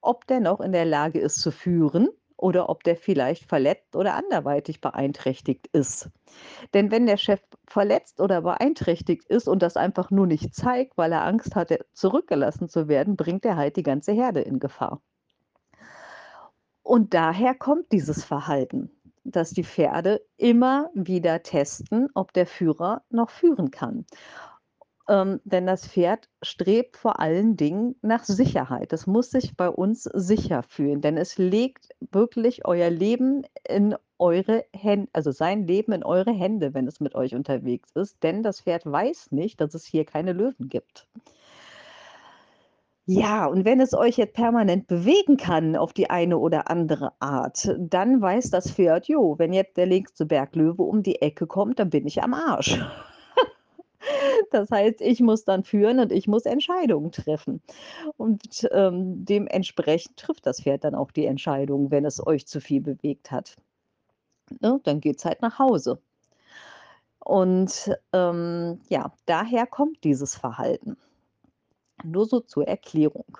ob 0.00 0.26
der 0.26 0.40
noch 0.40 0.60
in 0.60 0.72
der 0.72 0.84
Lage 0.84 1.20
ist 1.20 1.40
zu 1.40 1.50
führen 1.50 2.08
oder 2.40 2.68
ob 2.68 2.82
der 2.84 2.96
vielleicht 2.96 3.44
verletzt 3.44 3.96
oder 3.96 4.14
anderweitig 4.14 4.80
beeinträchtigt 4.80 5.66
ist. 5.72 6.10
Denn 6.74 6.90
wenn 6.90 7.06
der 7.06 7.16
Chef 7.16 7.40
verletzt 7.66 8.20
oder 8.20 8.42
beeinträchtigt 8.42 9.24
ist 9.28 9.48
und 9.48 9.62
das 9.62 9.76
einfach 9.76 10.10
nur 10.10 10.26
nicht 10.26 10.54
zeigt, 10.54 10.96
weil 10.96 11.12
er 11.12 11.24
Angst 11.24 11.54
hatte, 11.54 11.84
zurückgelassen 11.92 12.68
zu 12.68 12.88
werden, 12.88 13.16
bringt 13.16 13.44
er 13.44 13.56
halt 13.56 13.76
die 13.76 13.82
ganze 13.82 14.12
Herde 14.12 14.40
in 14.40 14.58
Gefahr. 14.58 15.02
Und 16.82 17.14
daher 17.14 17.54
kommt 17.54 17.92
dieses 17.92 18.24
Verhalten, 18.24 18.90
dass 19.24 19.50
die 19.50 19.64
Pferde 19.64 20.22
immer 20.36 20.90
wieder 20.94 21.42
testen, 21.42 22.08
ob 22.14 22.32
der 22.32 22.46
Führer 22.46 23.02
noch 23.10 23.30
führen 23.30 23.70
kann. 23.70 24.06
Ähm, 25.10 25.40
denn 25.44 25.66
das 25.66 25.88
Pferd 25.88 26.28
strebt 26.40 26.96
vor 26.96 27.18
allen 27.18 27.56
Dingen 27.56 27.96
nach 28.00 28.22
Sicherheit. 28.22 28.92
Es 28.92 29.08
muss 29.08 29.30
sich 29.30 29.56
bei 29.56 29.68
uns 29.68 30.04
sicher 30.04 30.62
fühlen, 30.62 31.00
denn 31.00 31.16
es 31.16 31.36
legt 31.36 31.88
wirklich 32.12 32.64
euer 32.64 32.90
Leben 32.90 33.42
in 33.68 33.96
eure 34.20 34.64
Hän 34.72 35.08
also 35.12 35.32
sein 35.32 35.66
Leben 35.66 35.90
in 35.92 36.04
eure 36.04 36.30
Hände, 36.30 36.74
wenn 36.74 36.86
es 36.86 37.00
mit 37.00 37.16
euch 37.16 37.34
unterwegs 37.34 37.90
ist, 37.96 38.22
denn 38.22 38.44
das 38.44 38.60
Pferd 38.60 38.86
weiß 38.86 39.32
nicht, 39.32 39.60
dass 39.60 39.74
es 39.74 39.84
hier 39.84 40.04
keine 40.04 40.32
Löwen 40.32 40.68
gibt. 40.68 41.08
Ja, 43.06 43.46
und 43.46 43.64
wenn 43.64 43.80
es 43.80 43.92
euch 43.94 44.16
jetzt 44.18 44.34
permanent 44.34 44.86
bewegen 44.86 45.36
kann 45.36 45.74
auf 45.74 45.92
die 45.92 46.08
eine 46.10 46.38
oder 46.38 46.70
andere 46.70 47.12
Art, 47.18 47.74
dann 47.78 48.22
weiß 48.22 48.50
das 48.50 48.70
Pferd: 48.70 49.08
„Jo, 49.08 49.36
wenn 49.38 49.52
jetzt 49.52 49.76
der 49.76 49.86
nächste 49.86 50.24
Berglöwe 50.26 50.82
um 50.82 51.02
die 51.02 51.20
Ecke 51.20 51.46
kommt, 51.48 51.80
dann 51.80 51.90
bin 51.90 52.06
ich 52.06 52.22
am 52.22 52.34
Arsch.“ 52.34 52.78
Das 54.50 54.70
heißt, 54.70 55.00
ich 55.00 55.20
muss 55.20 55.44
dann 55.44 55.64
führen 55.64 56.00
und 56.00 56.12
ich 56.12 56.26
muss 56.26 56.44
Entscheidungen 56.46 57.12
treffen. 57.12 57.62
Und, 58.16 58.68
ähm, 58.72 59.24
dementsprechend 59.24 60.16
trifft 60.16 60.46
das 60.46 60.62
Pferd 60.62 60.84
dann 60.84 60.94
auch 60.94 61.10
die 61.12 61.26
Entscheidung, 61.26 61.90
wenn 61.90 62.04
es 62.04 62.24
euch 62.26 62.46
zu 62.46 62.60
viel 62.60 62.80
bewegt 62.80 63.30
hat. 63.30 63.56
Ne, 64.60 64.80
dann 64.84 65.00
geht's 65.00 65.24
halt 65.24 65.42
nach 65.42 65.58
Hause. 65.58 66.00
Und, 67.24 67.90
ähm, 68.12 68.80
ja, 68.88 69.12
daher 69.26 69.66
kommt 69.66 70.04
dieses 70.04 70.34
Verhalten. 70.34 70.96
Nur 72.04 72.26
so 72.26 72.40
zur 72.40 72.66
Erklärung. 72.66 73.38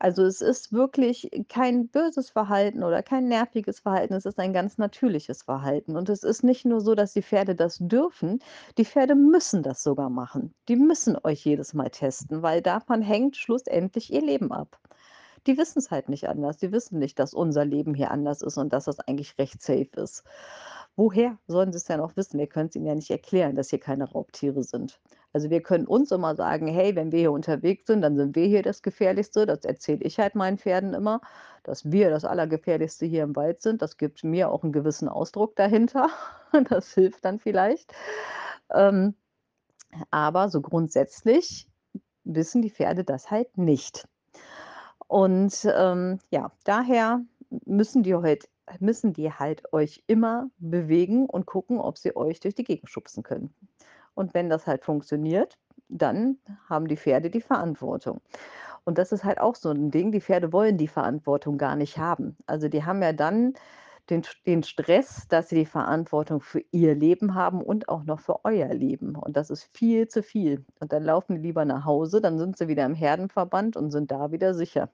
Also, 0.00 0.24
es 0.24 0.40
ist 0.40 0.72
wirklich 0.72 1.30
kein 1.48 1.88
böses 1.88 2.30
Verhalten 2.30 2.82
oder 2.84 3.02
kein 3.02 3.26
nerviges 3.28 3.80
Verhalten, 3.80 4.14
es 4.14 4.26
ist 4.26 4.38
ein 4.38 4.52
ganz 4.52 4.78
natürliches 4.78 5.42
Verhalten. 5.42 5.96
Und 5.96 6.08
es 6.08 6.22
ist 6.22 6.44
nicht 6.44 6.64
nur 6.64 6.80
so, 6.80 6.94
dass 6.94 7.12
die 7.12 7.22
Pferde 7.22 7.54
das 7.56 7.78
dürfen, 7.80 8.40
die 8.78 8.84
Pferde 8.84 9.14
müssen 9.16 9.62
das 9.62 9.82
sogar 9.82 10.10
machen. 10.10 10.54
Die 10.68 10.76
müssen 10.76 11.16
euch 11.24 11.44
jedes 11.44 11.74
Mal 11.74 11.90
testen, 11.90 12.42
weil 12.42 12.62
davon 12.62 13.02
hängt 13.02 13.36
schlussendlich 13.36 14.12
ihr 14.12 14.22
Leben 14.22 14.52
ab. 14.52 14.78
Die 15.46 15.56
wissen's 15.58 15.90
halt 15.90 16.08
nicht 16.08 16.28
anders. 16.28 16.58
Die 16.58 16.72
wissen 16.72 16.98
nicht, 16.98 17.18
dass 17.18 17.34
unser 17.34 17.64
Leben 17.64 17.94
hier 17.94 18.10
anders 18.10 18.42
ist 18.42 18.56
und 18.58 18.72
dass 18.72 18.84
das 18.84 19.00
eigentlich 19.00 19.38
recht 19.38 19.62
safe 19.62 19.90
ist. 19.96 20.24
woher 20.96 21.38
sollen 21.46 21.72
sie's 21.72 21.84
denn 21.84 22.00
auch 22.00 22.16
wissen? 22.16 22.38
Wir 22.38 22.48
können's 22.48 22.76
ihnen 22.76 22.86
ja 22.86 22.94
nicht 22.94 23.10
erklären, 23.10 23.56
dass 23.56 23.70
hier 23.70 23.80
keine 23.80 24.10
Raubtiere 24.10 24.62
sind. 24.64 25.00
Also, 25.34 25.50
wir 25.50 25.62
können 25.62 25.86
uns 25.86 26.10
immer 26.12 26.34
sagen: 26.36 26.66
„Hey, 26.68 26.96
wenn 26.96 27.12
wir 27.12 27.18
hier 27.20 27.32
unterwegs 27.32 27.86
sind, 27.86 28.02
dann 28.02 28.16
sind 28.16 28.34
wir 28.36 28.46
hier 28.46 28.62
das 28.62 28.82
Gefährlichste.“ 28.82 29.46
Das 29.46 29.64
erzähle 29.64 30.00
ich 30.02 30.18
halt 30.18 30.34
meinen 30.34 30.58
Pferden 30.58 30.94
immer, 30.94 31.20
dass 31.64 31.90
wir 31.92 32.10
das 32.10 32.24
Allergefährlichste 32.24 33.06
hier 33.06 33.24
im 33.24 33.36
Wald 33.36 33.60
sind. 33.62 33.82
Das 33.82 33.96
gibt 33.98 34.24
mir 34.24 34.50
auch 34.50 34.64
'n 34.64 34.72
gewissen 34.72 35.08
Ausdruck 35.08 35.56
dahinter. 35.56 36.08
Das 36.70 36.94
hilft 36.94 37.24
dann 37.26 37.38
vielleicht. 37.38 37.92
Ähm, 38.74 39.14
aber 40.10 40.48
so 40.50 40.60
grundsätzlich 40.62 41.68
wissen 42.24 42.62
die 42.62 42.70
Pferde 42.70 43.04
das 43.04 43.30
halt 43.30 43.58
nicht. 43.58 44.08
Und, 45.08 45.66
ähm, 45.74 46.18
ja, 46.30 46.52
daher 46.64 47.22
müssen 47.66 48.02
die 48.02 48.14
heut 48.14 48.48
müssen 48.80 49.14
die 49.14 49.32
halt 49.32 49.72
euch 49.72 50.04
immer 50.06 50.50
bewegen 50.58 51.26
und 51.26 51.46
gucken, 51.46 51.78
ob 51.80 51.96
sie 51.98 52.14
euch 52.16 52.40
durch 52.40 52.54
die 52.54 52.64
Gegend 52.64 52.90
schubsen 52.90 53.22
können. 53.22 53.54
Und 54.18 54.34
wenn 54.34 54.50
das 54.50 54.66
halt 54.68 54.84
funktioniert, 54.84 55.56
dann 55.88 56.38
haben 56.68 56.88
die 56.88 56.98
Pferde 56.98 57.30
die 57.30 57.40
Verantwortung. 57.42 58.20
Und 58.84 58.98
das 58.98 59.12
ist 59.12 59.24
halt 59.24 59.40
auch 59.40 59.54
so 59.56 59.70
'n 59.70 59.90
Ding, 59.90 60.12
die 60.12 60.20
Pferde 60.20 60.52
wollen 60.52 60.78
die 60.78 60.88
Verantwortung 60.88 61.58
gar 61.58 61.76
nicht 61.76 61.98
haben. 61.98 62.36
Also, 62.46 62.68
die 62.68 62.84
haben 62.84 63.02
ja 63.02 63.12
dann 63.14 63.54
den 64.10 64.22
den 64.46 64.62
Stress, 64.64 65.28
dass 65.28 65.50
sie 65.50 65.56
die 65.56 65.66
Verantwortung 65.66 66.40
für 66.40 66.62
ihr 66.72 66.94
Leben 66.96 67.34
haben 67.34 67.62
und 67.62 67.88
auch 67.90 68.04
noch 68.04 68.20
für 68.20 68.44
euer 68.44 68.72
Leben. 68.74 69.16
Und 69.16 69.36
das 69.36 69.50
ist 69.50 69.70
viel 69.76 70.08
zu 70.08 70.22
viel. 70.22 70.64
Und 70.80 70.92
dann 70.92 71.04
laufen 71.04 71.36
die 71.36 71.42
lieber 71.42 71.64
nach 71.66 71.84
Hause, 71.84 72.20
dann 72.22 72.38
sind 72.38 72.56
sie 72.58 72.68
wieder 72.68 72.86
im 72.86 72.94
Herdenverband 72.94 73.76
und 73.76 73.90
sind 73.92 74.10
da 74.10 74.32
wieder 74.32 74.54
sicher. 74.54 74.90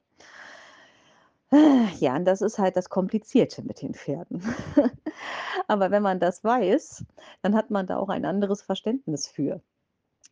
Ja, 2.01 2.17
und 2.17 2.25
das 2.25 2.43
ist 2.43 2.59
halt 2.59 2.77
das 2.77 2.89
Komplizierte 2.89 3.63
mit 3.63 3.83
den 3.83 3.95
Pferden. 3.95 4.43
Aber 5.69 5.91
wenn 5.91 6.03
man 6.03 6.21
das 6.21 6.45
weiß, 6.45 7.05
dann 7.43 7.55
hat 7.55 7.71
man 7.71 7.87
da 7.87 7.99
auch 7.99 8.09
ein 8.09 8.25
anderes 8.25 8.63
Verständnis 8.63 9.29
für. 9.29 9.61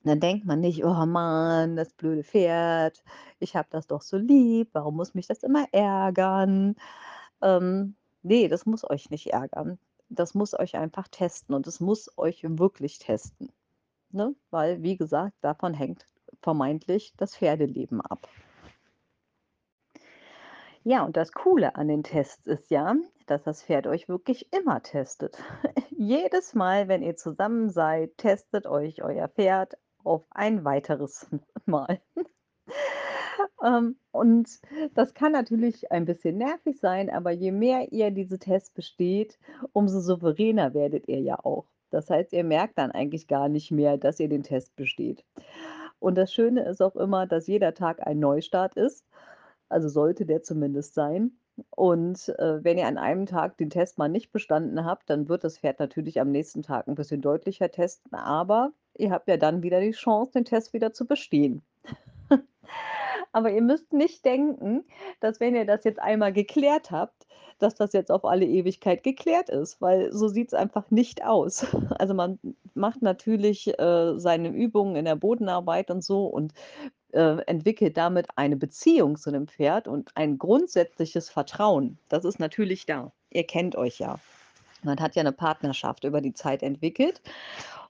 Dann 0.04 0.20
denkt 0.20 0.46
man 0.46 0.61
nicht: 0.61 0.85
„Oh 0.85 1.06
Mann, 1.06 1.76
das 1.76 1.92
blöde 1.94 2.24
Pferd. 2.24 3.02
Ich 3.40 3.56
habe 3.56 3.68
das 3.70 3.87
doch 3.88 4.02
so 4.02 4.16
lieb. 4.18 4.70
Warum 4.72 4.96
muss 4.96 5.14
mich 5.14 5.26
das 5.28 5.42
immer 5.42 5.66
ärgern?“ 5.72 6.76
Ähm, 7.42 7.96
ne, 8.22 8.48
das 8.48 8.66
muss 8.66 8.88
euch 8.88 9.11
nicht 9.11 9.28
ärgern. 9.32 9.78
Das 10.11 10.35
muss 10.35 10.54
euch 10.58 10.76
einfach 10.76 11.08
testen 11.08 11.54
und 11.54 11.66
es 11.68 11.80
muss 11.80 12.11
euch 12.18 12.44
wirklich 12.44 12.98
testen, 12.98 13.52
ne? 14.12 14.35
Weil, 14.50 14.82
wie 14.82 14.96
gesagt, 14.96 15.37
davon 15.42 15.74
hängt 15.74 16.06
vermeintlich 16.42 17.14
das 17.18 17.37
Pferdeleben 17.37 18.00
ab. 18.02 18.28
Ja, 20.84 21.04
und 21.04 21.16
das 21.16 21.32
Coole 21.32 21.76
an 21.76 21.88
den 21.88 22.02
Tests 22.02 22.46
ist 22.46 22.70
ja, 22.70 22.96
dass 23.26 23.44
das 23.44 23.62
Pferd 23.62 23.86
euch 23.86 24.08
wirklich 24.08 24.52
immer 24.52 24.82
testet. 24.82 25.38
Jedes 25.90 26.54
Mal, 26.54 26.88
wenn 26.88 27.02
ihr 27.02 27.16
zusammen 27.16 27.70
seid, 27.70 28.16
testet 28.18 28.66
euch 28.66 29.02
euer 29.02 29.28
Pferd 29.28 29.74
auf 30.02 30.24
ein 30.30 30.64
weiteres 30.64 31.28
Mal. 31.66 32.00
Ähm, 33.64 33.96
und 34.10 34.60
das 34.94 35.14
kann 35.14 35.32
natürlich 35.32 35.90
ein 35.92 36.04
bisschen 36.04 36.36
nervig 36.36 36.80
sein, 36.80 37.10
aber 37.10 37.30
je 37.30 37.52
mehr 37.52 37.92
ihr 37.92 38.10
diese 38.10 38.38
Tests 38.38 38.70
besteht, 38.70 39.38
umso 39.72 40.00
souveräner 40.00 40.74
werdet 40.74 41.08
ihr 41.08 41.20
ja 41.20 41.38
auch. 41.44 41.66
Das 41.90 42.10
heißt, 42.10 42.32
ihr 42.32 42.44
merkt 42.44 42.78
dann 42.78 42.90
eigentlich 42.90 43.28
gar 43.28 43.48
nicht 43.48 43.70
mehr, 43.70 43.98
dass 43.98 44.18
ihr 44.18 44.28
den 44.28 44.42
Test 44.42 44.74
besteht. 44.76 45.24
Und 45.98 46.16
das 46.16 46.32
Schöne 46.32 46.64
ist 46.64 46.82
auch 46.82 46.96
immer, 46.96 47.26
dass 47.26 47.46
jeder 47.46 47.74
Tag 47.74 48.04
ein 48.04 48.18
Neustart 48.18 48.74
ist. 48.74 49.06
Also, 49.72 49.88
sollte 49.88 50.26
der 50.26 50.42
zumindest 50.42 50.94
sein. 50.94 51.32
Und, 51.70 52.28
äh, 52.38 52.64
wenn 52.64 52.78
ihr 52.78 52.87
an 52.87 52.98
einem 52.98 53.26
Tag 53.26 53.58
den 53.58 53.70
Test 53.70 53.98
mal 53.98 54.08
nicht 54.08 54.32
bestanden 54.32 54.85
habt, 54.85 55.11
dann 55.11 55.28
wird 55.28 55.44
das 55.44 55.58
Pferd 55.58 55.80
natürlich 55.80 56.20
am 56.20 56.30
nächsten 56.30 56.62
Tag 56.62 56.88
'n 56.88 56.94
bisschen 56.94 57.20
deutlicher 57.22 57.70
testen, 57.70 58.14
aber 58.14 58.72
ihr 58.96 59.11
habt 59.11 59.28
ja 59.28 59.37
dann 59.37 59.62
wieder 59.62 59.80
die 59.80 59.92
Chance, 59.92 60.32
den 60.32 60.44
Test 60.46 60.72
wieder 60.72 60.92
zu 60.92 61.06
bestehen. 61.06 61.62
Aber 63.32 63.50
ihr 63.50 63.62
müsst 63.62 63.92
nicht 63.92 64.24
denken, 64.24 64.84
dass 65.20 65.40
wenn 65.40 65.54
ihr 65.54 65.64
das 65.64 65.84
jetzt 65.84 66.00
einmal 66.00 66.32
geklärt 66.32 66.90
habt, 66.90 67.26
dass 67.58 67.74
das 67.74 67.92
jetzt 67.92 68.10
auf 68.10 68.24
alle 68.24 68.44
Ewigkeit 68.44 69.02
geklärt 69.02 69.48
ist, 69.48 69.80
weil 69.80 70.12
so 70.12 70.28
sieht's 70.28 70.54
einfach 70.54 70.90
nicht 70.90 71.24
aus. 71.24 71.66
Also, 71.98 72.14
man 72.14 72.38
macht 72.74 73.02
natürlich, 73.02 73.78
äh, 73.78 74.18
seine 74.18 74.48
Übungen 74.48 74.96
in 74.96 75.04
der 75.04 75.16
Bodenarbeit 75.16 75.90
und 75.90 76.02
so 76.02 76.26
und, 76.26 76.52
äh, 77.12 77.38
entwickelt 77.46 77.96
damit 77.96 78.26
eine 78.36 78.56
Beziehung 78.56 79.16
zu 79.16 79.30
dem 79.30 79.46
Pferd 79.46 79.86
und 79.86 80.10
ein 80.16 80.38
grundsätzliches 80.38 81.30
Vertrauen. 81.30 81.98
Das 82.08 82.24
ist 82.24 82.40
natürlich 82.40 82.86
da. 82.86 83.12
Ihr 83.30 83.44
kennt 83.44 83.76
euch 83.76 83.98
ja. 83.98 84.18
Man 84.84 84.98
hat 85.00 85.14
ja 85.16 85.22
'ne 85.22 85.32
Partnerschaft 85.32 86.04
über 86.04 86.20
die 86.20 86.34
Zeit 86.34 86.62
entwickelt 86.62 87.22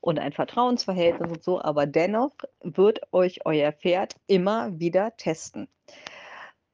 und 0.01 0.19
ein 0.19 0.33
Vertrauensverhältnis 0.33 1.31
und 1.31 1.43
so, 1.43 1.61
aber 1.63 1.87
dennoch 1.87 2.33
wird 2.63 3.01
euch 3.13 3.47
euer 3.47 3.73
Pferd 3.73 4.17
immer 4.27 4.79
wieder 4.79 5.17
testen. 5.17 5.69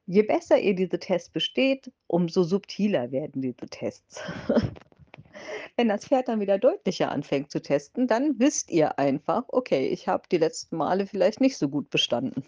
Je 0.07 0.23
besser 0.23 0.57
ihr 0.59 0.75
diese 0.75 0.99
Tests 0.99 1.29
besteht, 1.29 1.91
umso 2.07 2.43
subtiler 2.43 3.11
werden 3.11 3.41
diese 3.41 3.67
Tests. 3.67 4.21
Wenn 5.77 5.87
das 5.89 6.05
Pferd 6.05 6.27
dann 6.27 6.41
wieder 6.41 6.57
deutlicher 6.57 7.11
anfängt 7.11 7.51
zu 7.51 7.61
testen, 7.61 8.07
dann 8.07 8.39
wisst 8.39 8.71
ihr 8.71 8.99
einfach: 8.99 9.45
„Okay, 9.49 9.87
ich 9.87 10.07
habe 10.07 10.23
die 10.31 10.37
letzten 10.37 10.77
Male 10.77 11.07
vielleicht 11.07 11.41
nicht 11.41 11.57
so 11.57 11.69
gut 11.69 11.89
bestanden.“ 11.89 12.43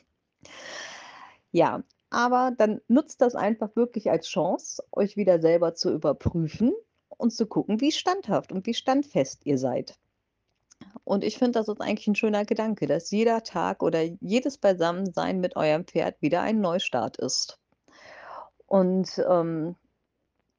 Ja, 1.53 1.83
aber 2.09 2.51
dann 2.57 2.81
nutzt 2.87 3.21
das 3.21 3.35
einfach 3.35 3.75
wirklich 3.75 4.09
als 4.09 4.27
Chance, 4.27 4.83
euch 4.91 5.17
wieder 5.17 5.41
selber 5.41 5.75
zu 5.75 5.91
überprüfen 5.93 6.73
und 7.21 7.31
zu 7.31 7.45
gucken, 7.47 7.81
wie 7.81 7.91
standhaft 7.93 8.51
und 8.51 8.65
wie 8.67 8.73
standfest 8.75 9.45
ihr 9.45 9.57
seid. 9.59 9.95
Und 11.07 11.23
ich 11.23 11.37
finde, 11.37 11.59
das 11.59 11.67
ist 11.67 11.81
eigentlich 11.81 12.07
'n 12.07 12.15
schöner 12.15 12.45
Gedanke, 12.45 12.85
dass 12.87 13.09
jeder 13.11 13.43
Tag 13.43 13.81
oder 13.83 14.01
jedes 14.19 14.57
Beisammensein 14.57 15.39
mit 15.39 15.55
eurem 15.55 15.85
Pferd 15.85 16.21
wieder 16.21 16.41
ein 16.41 16.61
Neustart 16.61 17.17
ist. 17.17 17.57
Und, 18.69 19.21
ähm, 19.29 19.75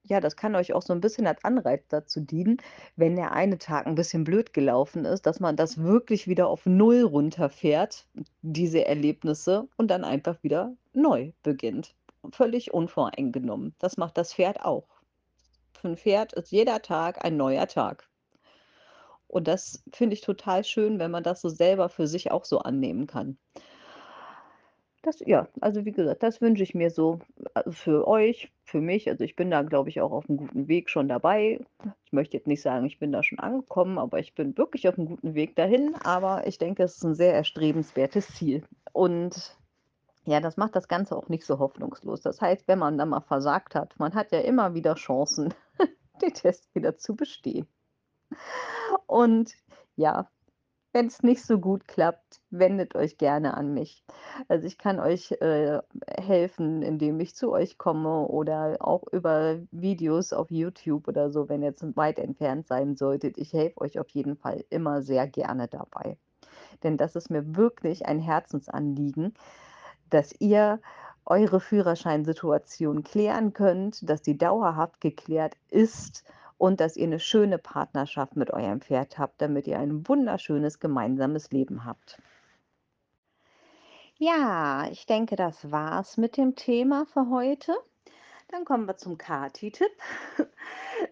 ja, 0.05 0.21
das 0.21 0.37
kann 0.37 0.57
euch 0.57 0.73
auch 0.75 0.83
so 0.83 0.93
'n 0.95 1.01
bisschen 1.03 1.27
als 1.27 1.45
Anreiz 1.45 1.85
dazu 1.89 2.21
dienen, 2.21 2.59
wenn 2.97 3.17
der 3.17 3.33
eine 3.33 3.59
Tag 3.59 3.87
'n 3.87 3.95
bisschen 3.97 4.25
blöd 4.25 4.53
gelaufen 4.55 5.05
ist, 5.07 5.27
dass 5.27 5.41
man 5.41 5.57
das 5.57 5.79
wirklich 5.79 6.29
wieder 6.29 6.49
auf 6.49 6.67
0 6.67 7.03
runterfährt, 7.03 8.07
diese 8.43 8.87
Erlebnisse, 8.87 9.69
und 9.79 9.91
dann 9.91 10.05
einfach 10.05 10.43
wieder 10.45 10.77
neu 10.95 11.33
beginnt, 11.43 11.97
völlig 12.33 12.75
unvoreingenommen. 12.75 13.75
Das 13.81 13.97
macht 13.99 14.19
das 14.19 14.35
Pferd 14.35 14.63
auch. 14.65 14.92
Für 15.83 15.89
'n 15.89 15.97
Pferd 15.97 16.33
ist 16.35 16.53
jeder 16.53 16.81
Tag 16.81 17.25
ein 17.25 17.37
neuer 17.37 17.67
Tag. 17.67 18.07
Und 19.31 19.49
das 19.49 19.83
finde 19.93 20.15
ich 20.15 20.21
total 20.21 20.65
schön, 20.65 20.99
wenn 20.99 21.11
man 21.11 21.23
das 21.23 21.41
so 21.41 21.49
selber 21.49 21.89
für 21.89 22.07
sich 22.07 22.31
auch 22.31 22.45
so 22.45 22.59
annehmen 22.61 23.07
kann. 23.07 23.39
Das 25.05 25.19
ja, 25.27 25.49
also, 25.61 25.85
wie 25.85 25.91
gesagt, 25.91 26.23
das 26.23 26.41
wünsche 26.41 26.63
ich 26.63 26.75
mir 26.77 26.89
so, 26.91 27.19
äh, 27.55 27.69
für 27.73 28.07
euch, 28.07 28.53
für 28.63 28.81
mich. 28.81 29.09
Also, 29.11 29.25
ich 29.25 29.35
bin 29.35 29.51
da, 29.51 29.63
glaube 29.63 29.89
ich, 29.89 30.01
auch 30.01 30.13
auf'm 30.13 30.37
guten 30.37 30.69
Weg 30.69 30.89
schon 30.91 31.09
dabei. 31.09 31.59
Ich 32.05 32.13
möchte 32.13 32.37
jetzt 32.37 32.47
nicht 32.47 32.63
sagen, 32.63 32.87
ich 32.87 33.01
bin 33.01 33.11
da 33.11 33.25
schon 33.25 33.41
angekommen, 33.41 33.99
aber 33.99 34.21
ich 34.21 34.35
bin 34.37 34.57
wirklich 34.57 34.87
auf'm 34.89 35.07
guten 35.07 35.35
Weg 35.35 35.57
dahin. 35.57 35.97
Aber 36.05 36.47
ich 36.47 36.57
denke, 36.59 36.85
es 36.85 36.95
ist 36.97 37.05
'n 37.05 37.15
sehr 37.17 37.35
erstrebenswertes 37.35 38.29
Ziel. 38.29 38.63
Und 38.93 39.57
ja, 40.25 40.41
das 40.41 40.57
macht 40.57 40.77
das 40.77 40.89
Ganze 40.89 41.17
auch 41.17 41.29
nicht 41.29 41.45
so 41.45 41.59
hoffnungslos. 41.59 42.21
Das 42.21 42.41
heißt, 42.41 42.69
wenn 42.69 42.79
man 42.79 42.99
dann 42.99 43.09
mal 43.09 43.21
versagt 43.21 43.75
hat, 43.75 43.99
man 43.99 44.15
hat 44.15 44.33
ja 44.33 44.41
immer 44.41 44.75
wieder 44.75 44.95
Chancen, 44.95 45.53
den 46.23 46.35
Test 46.35 46.73
wieder 46.75 46.97
zu 46.97 47.17
bestehen. 47.17 47.67
Und 49.07 49.55
ja, 49.97 50.29
wenn's 50.93 51.23
nicht 51.23 51.45
so 51.45 51.59
gut 51.59 51.89
klappt, 51.89 52.41
wendet 52.51 52.95
euch 52.95 53.19
gerne 53.19 53.55
an 53.55 53.75
mich. 53.75 54.05
Also, 54.49 54.67
ich 54.67 54.79
kann 54.79 55.01
euch, 55.01 55.33
äh, 55.41 55.81
helfen, 56.07 56.83
indem 56.83 57.19
ich 57.21 57.35
zu 57.35 57.51
euch 57.51 57.79
komme 57.79 58.27
oder 58.29 58.77
auch 58.81 59.05
über 59.11 59.59
Videos 59.71 60.33
auf 60.33 60.51
YouTube 60.51 61.09
oder 61.09 61.31
so, 61.31 61.49
wenn 61.49 61.63
ihr 61.63 61.75
zu 61.75 61.97
weit 61.97 62.19
entfernt 62.19 62.69
sein 62.69 62.97
solltet. 62.97 63.39
Ich 63.39 63.53
helfe 63.53 63.81
euch 63.81 63.99
auf 63.99 64.09
jeden 64.11 64.37
Fall 64.37 64.65
immer 64.71 65.03
sehr 65.03 65.27
gerne 65.27 65.69
dabei. 65.69 66.17
Denn 66.83 66.97
das 66.97 67.17
ist 67.17 67.31
mir 67.31 67.57
wirklich 67.57 68.07
ein 68.07 68.19
Herzensanliegen, 68.19 69.35
dass 70.15 70.35
ihr 70.41 70.81
eure 71.25 71.61
Führerscheinsituation 71.61 73.05
klären 73.05 73.53
könnt, 73.53 74.09
dass 74.09 74.23
die 74.23 74.37
dauerhaft 74.37 75.01
geklärt 75.01 75.55
ist 75.69 76.25
und 76.59 76.81
dass 76.81 76.97
ihr 76.97 77.09
'ne 77.09 77.21
schöne 77.21 77.59
Partnerschaft 77.59 78.37
mit 78.37 78.51
eurem 78.53 78.81
Pferd 78.81 79.19
habt, 79.19 79.41
damit 79.41 79.67
ihr 79.67 79.79
ein 79.79 80.09
wunderschönes 80.09 80.81
gemeinsames 80.81 81.51
Leben 81.51 81.85
habt. 81.85 82.21
Ja, 84.19 84.87
ich 84.91 85.07
denke, 85.07 85.37
das 85.37 85.71
war's 85.73 86.17
mit 86.17 86.37
dem 86.37 86.55
Thema 86.55 87.07
für 87.07 87.29
heute. 87.29 87.75
Dann 88.53 88.67
kommen 88.67 88.87
wir 88.87 88.97
zum 88.99 89.19
Kati-Tipp. 89.19 89.91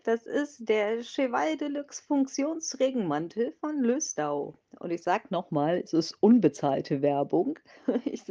Das 0.05 0.25
ist 0.25 0.69
der 0.69 1.03
Cheval 1.03 1.57
Deluxe 1.57 2.01
Funktionsregenmantel 2.05 3.53
von 3.61 3.83
Löstau. 3.83 4.55
Und 4.79 4.93
ich 4.93 5.03
sage 5.03 5.25
noch 5.31 5.51
mal, 5.51 5.79
es 5.79 5.93
ist 5.93 6.17
unbezahlte 6.23 7.03
Werbung. 7.03 7.59
Ich 8.05 8.23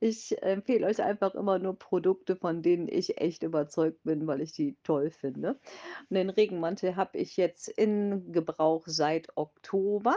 ich 0.00 0.42
empfehle 0.42 0.86
euch 0.86 1.02
einfach 1.02 1.34
immer 1.34 1.58
nur 1.58 1.78
Produkte, 1.78 2.36
von 2.36 2.60
denen 2.60 2.86
ich 2.86 3.18
echt 3.18 3.44
überzeugt 3.44 4.04
bin, 4.04 4.26
weil 4.26 4.42
ich 4.42 4.52
die 4.52 4.76
toll 4.82 5.10
finde. 5.10 5.58
Und 6.10 6.16
den 6.16 6.28
Regenmantel 6.28 6.96
habe 6.96 7.16
ich 7.16 7.38
jetzt 7.38 7.68
in 7.68 8.32
Gebrauch 8.32 8.82
seit 8.86 9.28
Oktober 9.36 10.14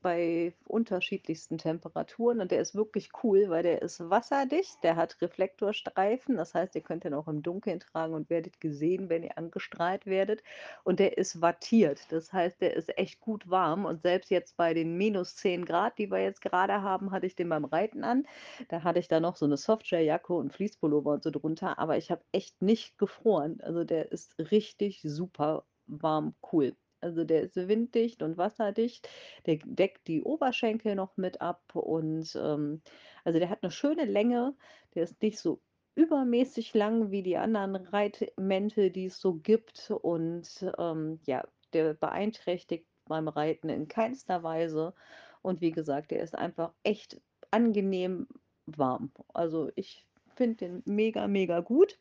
bei 0.00 0.54
unterschiedlichsten 0.66 1.58
Temperaturen 1.58 2.40
und 2.40 2.50
der 2.50 2.60
ist 2.60 2.74
wirklich 2.74 3.10
cool, 3.22 3.48
weil 3.48 3.62
der 3.62 3.82
ist 3.82 4.00
wasserdicht, 4.10 4.82
der 4.82 4.96
hat 4.96 5.20
Reflektorstreifen, 5.20 6.36
das 6.36 6.54
heißt, 6.54 6.74
ihr 6.74 6.82
könnt 6.82 7.04
den 7.04 7.14
auch 7.14 7.28
im 7.28 7.42
Dunkeln 7.42 7.80
tragen 7.80 8.14
und 8.14 8.30
werdet 8.30 8.60
gesehen, 8.60 9.08
wenn 9.08 9.22
ihr 9.22 9.36
angestrahlt 9.38 10.06
werdet 10.06 10.42
und 10.84 11.00
der 11.00 11.18
ist 11.18 11.40
wattiert, 11.40 12.10
das 12.12 12.32
heißt, 12.32 12.60
der 12.60 12.74
ist 12.74 12.96
echt 12.98 13.20
gut 13.20 13.48
warm 13.50 13.84
und 13.84 14.02
selbst 14.02 14.30
jetzt 14.30 14.56
bei 14.56 14.74
den 14.74 14.96
minus 14.96 15.36
10 15.36 15.64
Grad, 15.64 15.98
die 15.98 16.10
wir 16.10 16.22
jetzt 16.22 16.40
gerade 16.40 16.82
haben, 16.82 17.10
hatte 17.10 17.26
ich 17.26 17.36
den 17.36 17.48
beim 17.48 17.64
Reiten 17.64 18.04
an. 18.04 18.26
Da 18.68 18.82
hatte 18.82 18.98
ich 18.98 19.08
da 19.08 19.20
noch 19.20 19.36
so 19.36 19.44
eine 19.46 19.56
Softshell-Jacke 19.56 20.32
und 20.32 20.52
Fließpullover 20.52 21.12
und 21.12 21.22
so 21.22 21.30
drunter, 21.30 21.78
aber 21.78 21.96
ich 21.96 22.10
habe 22.10 22.24
echt 22.32 22.60
nicht 22.62 22.98
gefroren. 22.98 23.60
Also 23.62 23.84
der 23.84 24.12
ist 24.12 24.34
richtig 24.38 25.00
super 25.02 25.66
warm, 25.86 26.34
cool. 26.52 26.76
Also 27.04 27.24
der 27.24 27.42
ist 27.42 27.56
winddicht 27.56 28.22
und 28.22 28.38
wasserdicht. 28.38 29.08
Der 29.44 29.58
deckt 29.62 30.08
die 30.08 30.22
Oberschenkel 30.22 30.94
noch 30.94 31.16
mit 31.18 31.42
ab 31.42 31.62
und 31.74 32.34
ähm, 32.34 32.80
also 33.24 33.38
der 33.38 33.50
hat 33.50 33.62
eine 33.62 33.70
schöne 33.70 34.06
Länge. 34.06 34.54
Der 34.94 35.04
ist 35.04 35.20
nicht 35.20 35.38
so 35.38 35.60
übermäßig 35.96 36.72
lang 36.72 37.10
wie 37.10 37.22
die 37.22 37.36
anderen 37.36 37.76
Reitmäntel, 37.76 38.90
die 38.90 39.06
es 39.06 39.20
so 39.20 39.34
gibt. 39.34 39.90
Und 39.90 40.48
ähm, 40.78 41.20
ja, 41.26 41.46
der 41.74 41.92
beeinträchtigt 41.92 42.86
beim 43.06 43.28
Reiten 43.28 43.68
in 43.68 43.86
keinster 43.86 44.42
Weise. 44.42 44.94
Und 45.42 45.60
wie 45.60 45.72
gesagt, 45.72 46.10
der 46.10 46.22
ist 46.22 46.34
einfach 46.34 46.72
echt 46.84 47.20
angenehm 47.50 48.26
warm. 48.64 49.12
Also 49.34 49.70
ich 49.74 50.06
finde 50.34 50.56
den 50.56 50.82
mega, 50.84 51.26
mega 51.26 51.60
gut. 51.60 51.98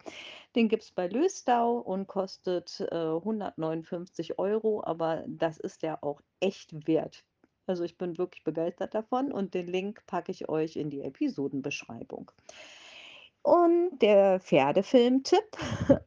Den 0.56 0.69
gibt 0.69 0.84
es 0.84 0.91
bei 0.91 1.08
Löstau 1.08 1.78
und 1.78 2.08
kostet 2.08 2.80
äh, 2.91 2.96
159 2.96 4.39
Euro, 4.39 4.84
aber 4.84 5.24
das 5.28 5.58
ist 5.58 5.84
ja 5.84 5.98
auch 6.02 6.22
echt 6.39 6.88
wert. 6.88 7.24
Also 7.65 7.84
ich 7.84 7.98
bin 7.98 8.17
wirklich 8.17 8.43
begeistert 8.43 8.93
davon 8.93 9.32
und 9.32 9.54
den 9.54 9.67
Link 9.67 10.06
packe 10.06 10.32
ich 10.32 10.50
euch 10.50 10.76
in 10.76 10.89
die 10.89 11.02
Episodenbeschreibung. 11.02 12.32
Und 13.41 14.00
der 14.00 14.39
Pferdefilm-Tipp, 14.39 15.58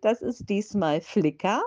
das 0.00 0.22
ist 0.22 0.48
diesmal 0.48 1.00
Flickr. 1.00 1.62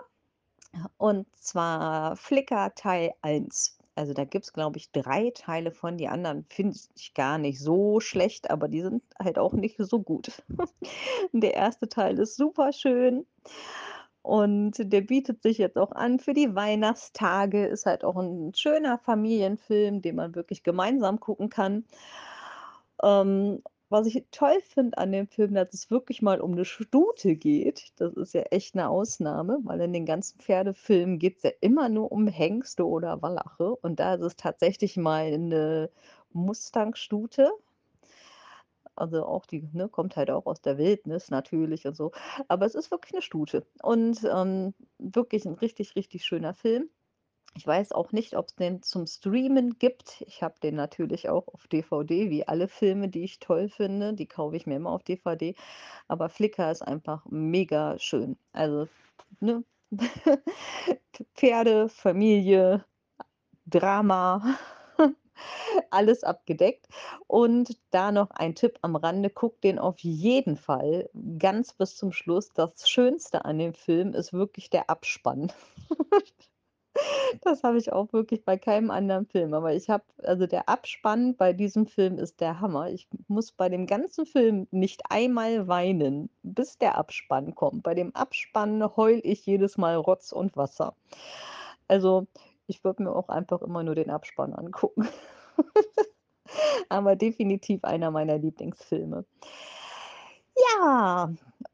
Und 0.97 1.27
zwar 1.35 2.15
Flickr 2.17 2.73
Teil 2.75 3.13
1. 3.21 3.77
Also 3.95 4.13
da 4.13 4.25
gibt 4.25 4.45
es, 4.45 4.53
glaube 4.53 4.77
ich, 4.77 4.91
drei 4.91 5.31
Teile 5.33 5.71
von. 5.71 5.97
Die 5.97 6.09
anderen 6.09 6.45
finde 6.49 6.77
ich 6.95 7.13
gar 7.13 7.37
nicht 7.37 7.59
so 7.59 7.99
schlecht, 8.01 8.51
aber 8.51 8.67
die 8.67 8.81
sind 8.81 9.03
halt 9.17 9.39
auch 9.39 9.53
nicht 9.53 9.77
so 9.79 10.01
gut. 10.01 10.43
Der 11.31 11.53
erste 11.53 11.87
Teil 11.87 12.19
ist 12.19 12.35
super 12.35 12.73
schön 12.73 13.25
und 14.25 14.73
der 14.79 15.01
bietet 15.01 15.43
sich 15.43 15.59
jetzt 15.59 15.77
auch 15.77 15.91
an 15.91 16.19
für 16.19 16.33
die 16.33 16.55
Weihnachtstage. 16.55 17.67
Ist 17.67 17.85
halt 17.85 18.03
auch 18.03 18.17
ein 18.17 18.53
schöner 18.55 18.97
Familienfilm, 18.97 20.01
den 20.01 20.15
man 20.15 20.33
wirklich 20.33 20.63
gemeinsam 20.63 21.19
gucken 21.19 21.49
kann. 21.49 21.85
Ähm, 23.03 23.61
was 23.95 24.07
ich 24.07 24.25
toll 24.31 24.59
finde 24.61 24.97
an 24.97 25.13
dem 25.13 25.27
Film, 25.27 25.53
dass 25.53 25.73
es 25.73 25.89
wirklich 25.89 26.21
mal 26.21 26.41
um 26.41 26.51
eine 26.51 26.65
Stute 26.65 27.35
geht. 27.37 27.93
Das 27.95 28.13
ist 28.15 28.33
ja 28.33 28.41
echt 28.51 28.75
eine 28.75 28.89
Ausnahme, 28.89 29.59
weil 29.63 29.79
in 29.79 29.93
den 29.93 30.05
ganzen 30.05 30.37
Pferdefilmen 30.39 31.17
geht 31.17 31.37
es 31.37 31.43
ja 31.43 31.51
immer 31.61 31.87
nur 31.87 32.11
um 32.11 32.27
Hengste 32.27 32.85
oder 32.85 33.21
Wallache 33.21 33.73
und 33.77 34.01
da 34.01 34.15
ist 34.15 34.21
es 34.21 34.35
tatsächlich 34.35 34.97
mal 34.97 35.33
eine 35.33 35.89
Mustang-Stute. 36.33 37.51
Also 38.97 39.25
auch 39.25 39.45
die, 39.45 39.67
ne, 39.73 39.87
kommt 39.89 40.15
halt 40.17 40.29
auch 40.29 40.45
aus 40.45 40.61
der 40.61 40.77
Wildnis 40.77 41.29
natürlich 41.29 41.85
und 41.87 41.95
so. 41.95 42.11
Aber 42.49 42.65
es 42.65 42.75
ist 42.75 42.91
wirklich 42.91 43.13
eine 43.13 43.21
Stute 43.21 43.65
und, 43.81 44.23
ähm, 44.25 44.73
wirklich 44.99 45.45
ein 45.45 45.53
richtig, 45.55 45.95
richtig 45.95 46.25
schöner 46.25 46.53
Film. 46.53 46.89
Ich 47.57 47.65
weiß 47.65 47.93
auch 47.93 48.11
nicht, 48.11 48.35
ob 48.35 48.47
es 48.49 48.55
den 48.55 48.81
zum 48.81 49.07
Streamen 49.07 49.79
gibt. 49.79 50.21
Ich 50.27 50.43
habe 50.43 50.55
den 50.61 50.75
natürlich 50.75 51.29
auch 51.29 51.47
auf 51.47 51.67
DVD, 51.67 52.29
wie 52.29 52.47
alle 52.47 52.67
Filme, 52.67 53.07
die 53.07 53.23
ich 53.23 53.39
toll 53.39 53.69
finde. 53.69 54.13
Die 54.13 54.27
kaufe 54.27 54.57
ich 54.57 54.67
mir 54.67 54.75
immer 54.75 54.91
auf 54.91 55.03
DVD. 55.03 55.55
Aber 56.09 56.27
Flickr 56.29 56.69
ist 56.71 56.81
einfach 56.81 57.25
mega 57.29 57.97
schön. 57.97 58.37
Also, 58.51 58.89
ne? 59.39 59.63
Pferde, 61.35 61.87
Familie, 61.89 62.83
Drama, 63.67 64.57
alles 65.91 66.23
abgedeckt. 66.25 66.87
Und 67.27 67.77
da 67.91 68.11
noch 68.11 68.31
ein 68.31 68.55
Tipp 68.55 68.79
am 68.81 68.97
Rande, 68.97 69.29
guckt 69.29 69.63
den 69.63 69.79
auf 69.79 69.99
jeden 69.99 70.57
Fall 70.57 71.09
ganz 71.39 71.73
bis 71.73 71.95
zum 71.95 72.11
Schluss. 72.11 72.49
Das 72.53 72.89
Schönste 72.89 73.45
an 73.45 73.59
dem 73.59 73.73
Film 73.73 74.13
ist 74.13 74.33
wirklich 74.33 74.69
der 74.69 74.89
Abspann. 74.89 75.53
Das 77.41 77.63
habe 77.63 77.77
ich 77.77 77.91
auch 77.91 78.13
wirklich 78.13 78.43
bei 78.45 78.57
keinem 78.57 78.91
anderen 78.91 79.25
Film. 79.25 79.53
Aber 79.53 79.73
ich 79.73 79.89
habe 79.89 80.03
also 80.23 80.47
der 80.47 80.69
Abspann 80.69 81.35
bei 81.35 81.53
diesem 81.53 81.87
Film 81.87 82.17
ist 82.17 82.41
der 82.41 82.59
Hammer. 82.61 82.89
Ich 82.89 83.07
muss 83.27 83.51
bei 83.51 83.69
dem 83.69 83.87
ganzen 83.87 84.25
Film 84.25 84.67
nicht 84.71 85.01
einmal 85.09 85.67
weinen, 85.67 86.29
bis 86.43 86.77
der 86.77 86.97
Abspann 86.97 87.55
kommt. 87.55 87.83
Bei 87.83 87.93
dem 87.93 88.15
Abspann 88.15 88.95
heule 88.95 89.19
ich 89.21 89.45
jedes 89.45 89.77
Mal 89.77 89.95
Rotz 89.95 90.31
und 90.31 90.55
Wasser. 90.55 90.95
Also, 91.87 92.27
ich 92.67 92.83
würde 92.83 93.03
mir 93.03 93.15
auch 93.15 93.29
einfach 93.29 93.61
immer 93.61 93.83
nur 93.83 93.95
den 93.95 94.09
Abspann 94.09 94.53
angucken. 94.53 95.07
Aber 96.89 97.15
definitiv 97.15 97.83
einer 97.83 98.11
meiner 98.11 98.37
Lieblingsfilme. 98.37 99.25
Ja, 100.57 101.29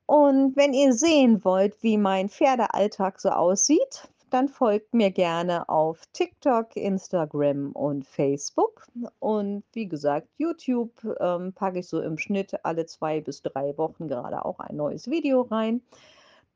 und 0.07 0.55
wenn 0.55 0.73
ihr 0.73 0.93
sehen 0.93 1.43
wollt, 1.45 1.81
wie 1.83 1.97
mein 1.97 2.29
Pferdealltag 2.29 3.19
so 3.19 3.29
aussieht, 3.29 4.10
dann 4.31 4.47
folgt 4.47 4.93
mir 4.93 5.11
gerne 5.11 5.67
auf 5.69 6.01
TikTok, 6.13 6.75
Instagram 6.75 7.73
und 7.73 8.07
Facebook. 8.07 8.87
Und 9.19 9.63
wie 9.73 9.87
gesagt, 9.87 10.29
YouTube 10.37 10.91
ähm, 11.19 11.53
packe 11.53 11.79
ich 11.79 11.87
so 11.87 12.01
im 12.01 12.17
Schnitt 12.17 12.65
alle 12.65 12.85
zwei 12.85 13.21
bis 13.21 13.41
drei 13.41 13.77
Wochen 13.77 14.07
gerade 14.07 14.43
auch 14.45 14.59
ein 14.59 14.77
neues 14.77 15.09
Video 15.09 15.41
rein. 15.41 15.81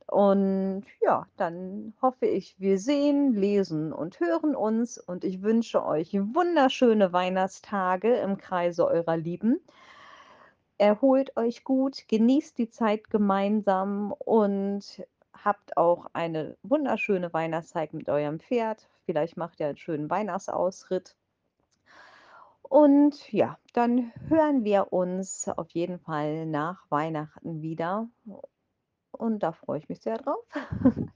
Und 0.08 0.84
ja, 1.02 1.26
dann 1.36 1.94
hoffe 2.02 2.28
ich, 2.28 2.60
wir 2.60 2.80
sehen, 2.80 3.34
lesen 3.34 3.92
und 3.92 4.20
hören 4.20 4.56
uns. 4.56 4.98
Und 4.98 5.24
ich 5.24 5.42
wünsche 5.42 5.84
euch 5.84 6.14
wunderschöne 6.14 7.12
Weihnachtstage 7.12 8.16
im 8.18 8.38
Kreise 8.38 8.88
eurer 8.88 9.18
Lieben. 9.18 9.60
Erholt 10.78 11.36
euch 11.38 11.64
gut, 11.64 12.08
genießt 12.08 12.58
die 12.58 12.70
Zeit 12.70 13.10
gemeinsam 13.10 14.14
und 14.14 15.06
habt 15.44 15.78
auch 15.78 16.08
eine 16.14 16.58
wunderschöne 16.64 17.34
Weihnachtszeit 17.34 17.94
mit 17.94 18.10
eurem 18.10 18.40
Pferd. 18.40 18.90
Vielleicht 19.06 19.38
macht 19.38 19.60
ihr 19.60 19.68
einen 19.68 19.78
schönen 19.78 20.10
Weihnachtsausritt. 20.10 21.16
Und 22.62 23.32
ja, 23.32 23.58
dann 23.74 24.12
hören 24.28 24.64
wir 24.64 24.92
uns 24.92 25.48
auf 25.48 25.70
jeden 25.70 26.00
Fall 26.00 26.46
nach 26.46 26.84
Weihnachten 26.90 27.62
wieder. 27.62 28.10
Und 29.12 29.44
da 29.44 29.52
freue 29.52 29.80
ich 29.80 29.90
mich 29.90 30.02
sehr 30.02 30.18
drauf. 30.18 30.44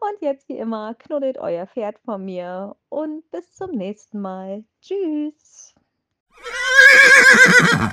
Und 0.00 0.22
jetzt 0.22 0.48
wie 0.48 0.56
immer, 0.56 0.94
knuddelt 0.94 1.36
euer 1.38 1.66
Pferd 1.66 1.98
von 2.00 2.24
mir 2.24 2.74
und 2.88 3.30
bis 3.30 3.52
zum 3.52 3.72
nächsten 3.72 4.20
Mal. 4.20 4.64
Tschüss. 4.80 5.74